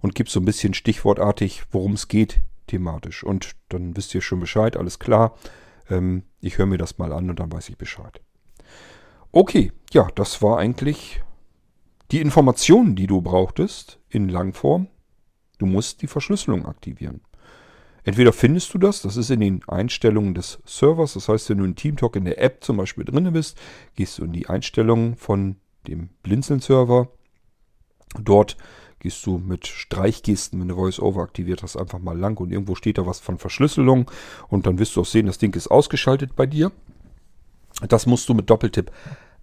und 0.00 0.14
gebe 0.14 0.28
so 0.28 0.40
ein 0.40 0.44
bisschen 0.44 0.74
stichwortartig, 0.74 1.64
worum 1.70 1.92
es 1.92 2.08
geht 2.08 2.40
thematisch. 2.66 3.22
Und 3.22 3.52
dann 3.68 3.96
wisst 3.96 4.14
ihr 4.14 4.20
schon 4.20 4.40
Bescheid, 4.40 4.76
alles 4.76 4.98
klar. 4.98 5.36
Ähm, 5.88 6.24
ich 6.40 6.58
höre 6.58 6.66
mir 6.66 6.78
das 6.78 6.98
mal 6.98 7.12
an 7.12 7.30
und 7.30 7.38
dann 7.38 7.52
weiß 7.52 7.68
ich 7.68 7.78
Bescheid. 7.78 8.20
Okay, 9.30 9.72
ja, 9.92 10.08
das 10.14 10.42
war 10.42 10.58
eigentlich 10.58 11.22
die 12.10 12.20
Informationen, 12.20 12.96
die 12.96 13.06
du 13.06 13.20
brauchtest 13.20 14.00
in 14.08 14.28
Langform. 14.28 14.88
Du 15.58 15.66
musst 15.66 16.02
die 16.02 16.06
Verschlüsselung 16.06 16.66
aktivieren. 16.66 17.20
Entweder 18.06 18.32
findest 18.32 18.72
du 18.72 18.78
das, 18.78 19.02
das 19.02 19.16
ist 19.16 19.30
in 19.30 19.40
den 19.40 19.62
Einstellungen 19.66 20.32
des 20.32 20.60
Servers, 20.64 21.14
das 21.14 21.28
heißt, 21.28 21.50
wenn 21.50 21.58
du 21.58 21.64
in 21.64 21.74
TeamTalk 21.74 22.14
in 22.14 22.24
der 22.24 22.40
App 22.40 22.62
zum 22.62 22.76
Beispiel 22.76 23.04
drin 23.04 23.32
bist, 23.32 23.58
gehst 23.96 24.18
du 24.18 24.24
in 24.24 24.32
die 24.32 24.48
Einstellungen 24.48 25.16
von 25.16 25.56
dem 25.88 26.10
Blinzeln-Server. 26.22 27.08
Dort 28.22 28.56
gehst 29.00 29.26
du 29.26 29.38
mit 29.38 29.66
Streichgesten, 29.66 30.60
wenn 30.60 30.68
du 30.68 30.76
VoiceOver 30.76 31.20
aktiviert 31.20 31.64
hast, 31.64 31.76
einfach 31.76 31.98
mal 31.98 32.16
lang 32.16 32.38
und 32.38 32.52
irgendwo 32.52 32.76
steht 32.76 32.96
da 32.96 33.06
was 33.06 33.18
von 33.18 33.38
Verschlüsselung 33.38 34.08
und 34.46 34.66
dann 34.66 34.78
wirst 34.78 34.94
du 34.94 35.00
auch 35.00 35.06
sehen, 35.06 35.26
das 35.26 35.38
Ding 35.38 35.52
ist 35.56 35.66
ausgeschaltet 35.66 36.36
bei 36.36 36.46
dir. 36.46 36.70
Das 37.88 38.06
musst 38.06 38.28
du 38.28 38.34
mit 38.34 38.48
Doppeltipp 38.48 38.92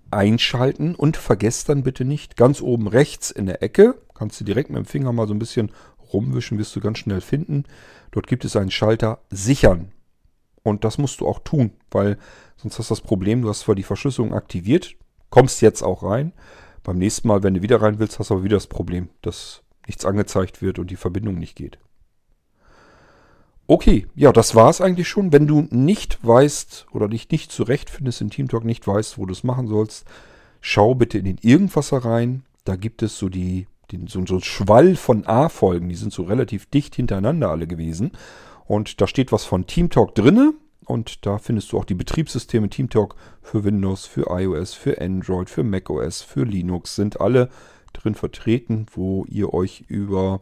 einschalten 0.10 0.96
und 0.96 1.18
vergesst 1.18 1.68
dann 1.68 1.84
bitte 1.84 2.06
nicht, 2.06 2.38
ganz 2.38 2.62
oben 2.62 2.88
rechts 2.88 3.30
in 3.30 3.46
der 3.46 3.62
Ecke, 3.62 3.96
kannst 4.14 4.40
du 4.40 4.46
direkt 4.46 4.70
mit 4.70 4.78
dem 4.78 4.86
Finger 4.86 5.12
mal 5.12 5.28
so 5.28 5.34
ein 5.34 5.40
bisschen 5.40 5.72
rumwischen, 6.14 6.58
wirst 6.58 6.76
du 6.76 6.80
ganz 6.80 7.00
schnell 7.00 7.22
finden. 7.22 7.66
Dort 8.12 8.28
gibt 8.28 8.46
es 8.46 8.56
einen 8.56 8.72
Schalter 8.72 9.20
Sichern. 9.30 9.92
Und 10.64 10.84
das 10.84 10.98
musst 10.98 11.20
du 11.20 11.28
auch 11.28 11.40
tun, 11.40 11.72
weil 11.92 12.18
sonst 12.56 12.80
hast 12.80 12.90
du 12.90 12.94
das 12.94 13.02
Problem, 13.02 13.42
du 13.42 13.50
hast 13.50 13.62
zwar 13.62 13.76
die 13.76 13.84
Verschlüsselung 13.84 14.34
aktiviert, 14.34 14.96
kommst 15.30 15.62
jetzt 15.62 15.82
auch 15.82 16.04
rein. 16.04 16.32
Beim 16.84 16.98
nächsten 16.98 17.28
Mal, 17.28 17.44
wenn 17.44 17.54
du 17.54 17.62
wieder 17.62 17.82
rein 17.82 18.00
willst, 18.00 18.20
hast 18.20 18.30
du 18.30 18.36
aber 18.36 18.44
wieder 18.44 18.58
das 18.58 18.68
Problem, 18.68 19.10
dass 19.22 19.64
nichts 19.88 20.06
angezeigt 20.06 20.62
wird 20.62 20.80
und 20.80 20.90
die 20.90 20.96
Verbindung 20.96 21.36
nicht 21.36 21.56
geht. 21.56 21.78
Okay, 23.66 24.08
ja, 24.14 24.34
das 24.34 24.56
war 24.56 24.70
es 24.70 24.82
eigentlich 24.82 25.08
schon. 25.08 25.32
Wenn 25.32 25.48
du 25.48 25.68
nicht 25.70 26.20
weißt 26.26 26.88
oder 26.92 27.08
dich 27.08 27.30
nicht 27.30 27.52
zurechtfindest 27.52 28.22
in 28.22 28.30
TeamTalk, 28.30 28.66
nicht 28.66 28.86
weißt, 28.86 29.18
wo 29.18 29.26
du 29.26 29.32
es 29.32 29.44
machen 29.44 29.68
sollst, 29.68 30.06
schau 30.60 30.96
bitte 30.96 31.18
in 31.18 31.26
den 31.26 31.38
Irgendwasser 31.42 32.00
rein. 32.00 32.44
Da 32.66 32.76
gibt 32.76 33.02
es 33.04 33.18
so 33.18 33.30
die 33.30 33.68
den, 33.92 34.08
so, 34.08 34.26
so 34.26 34.36
ein 34.36 34.44
Schwall 34.44 34.96
von 34.96 35.26
A-Folgen, 35.26 35.90
die 35.90 35.96
sind 35.96 36.14
so 36.14 36.24
relativ 36.24 36.66
dicht 36.68 36.96
hintereinander 36.96 37.50
alle 37.50 37.68
gewesen. 37.68 38.12
Und 38.66 39.02
da 39.02 39.08
steht 39.08 39.32
was 39.32 39.46
von 39.46 39.68
TeamTalk 39.68 40.16
drinne. 40.16 40.54
Und 40.86 41.26
da 41.26 41.38
findest 41.38 41.72
du 41.72 41.78
auch 41.78 41.86
die 41.86 41.94
Betriebssysteme 41.94 42.70
TeamTalk 42.70 43.16
für 43.42 43.64
Windows, 43.64 44.06
für 44.06 44.28
iOS, 44.30 44.74
für 44.74 45.00
Android, 45.00 45.50
für 45.50 45.64
macOS, 45.64 46.22
für 46.22 46.44
Linux 46.44 46.96
sind 46.96 47.22
alle 47.22 47.50
drin 47.94 48.16
vertreten, 48.16 48.88
wo 48.94 49.26
ihr 49.30 49.54
euch 49.54 49.86
über 49.88 50.42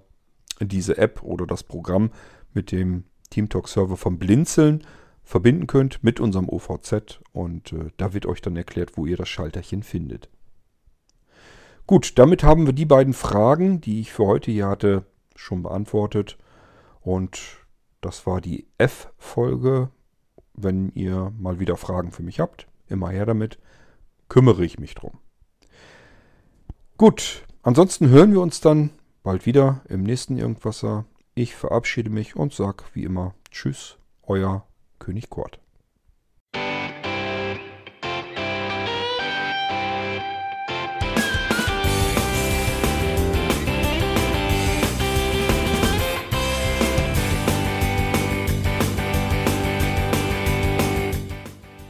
diese 0.60 0.98
App 0.98 1.22
oder 1.24 1.46
das 1.46 1.64
Programm 1.64 2.12
mit 2.54 2.72
dem 2.72 3.04
TeamTalk-Server 3.30 3.98
vom 3.98 4.18
Blinzeln 4.18 4.84
verbinden 5.24 5.68
könnt 5.68 6.04
mit 6.04 6.20
unserem 6.20 6.50
OVZ. 6.50 7.20
Und 7.34 7.74
äh, 7.74 7.92
da 7.98 8.14
wird 8.14 8.26
euch 8.26 8.42
dann 8.42 8.56
erklärt, 8.56 8.98
wo 8.98 9.06
ihr 9.06 9.18
das 9.18 9.30
Schalterchen 9.30 9.84
findet. 9.84 10.30
Gut, 11.92 12.18
damit 12.18 12.42
haben 12.42 12.66
wir 12.66 12.72
die 12.72 12.86
beiden 12.86 13.14
Fragen, 13.14 13.82
die 13.82 14.00
ich 14.00 14.14
für 14.14 14.26
heute 14.26 14.50
hier 14.50 14.68
hatte, 14.68 15.04
schon 15.36 15.62
beantwortet. 15.62 16.38
Und 17.02 17.38
das 18.00 18.26
war 18.26 18.39
die 18.39 18.66
F-Folge. 18.78 19.89
Wenn 20.54 20.94
ihr 20.94 21.34
mal 21.38 21.60
wieder 21.60 21.76
Fragen 21.76 22.14
für 22.14 22.24
mich 22.24 22.39
habt, 22.39 22.66
immer 22.88 23.10
her 23.10 23.26
damit, 23.26 23.60
kümmere 24.30 24.64
ich 24.64 24.80
mich 24.80 24.96
drum. 24.96 25.20
Gut, 26.96 27.44
ansonsten 27.62 28.08
hören 28.08 28.32
wir 28.32 28.39
uns 28.39 28.62
dann 28.62 28.92
bald 29.22 29.46
wieder 29.46 29.82
im 29.89 30.04
nächsten 30.04 30.38
Irgendwasser. 30.38 31.04
Ich 31.36 31.58
verabschiede 31.58 32.10
mich 32.10 32.38
und 32.38 32.54
sage 32.54 32.86
wie 32.94 33.04
immer 33.04 33.36
Tschüss, 33.52 33.98
euer 34.24 34.66
König 34.98 35.30
Kurt. 35.30 35.60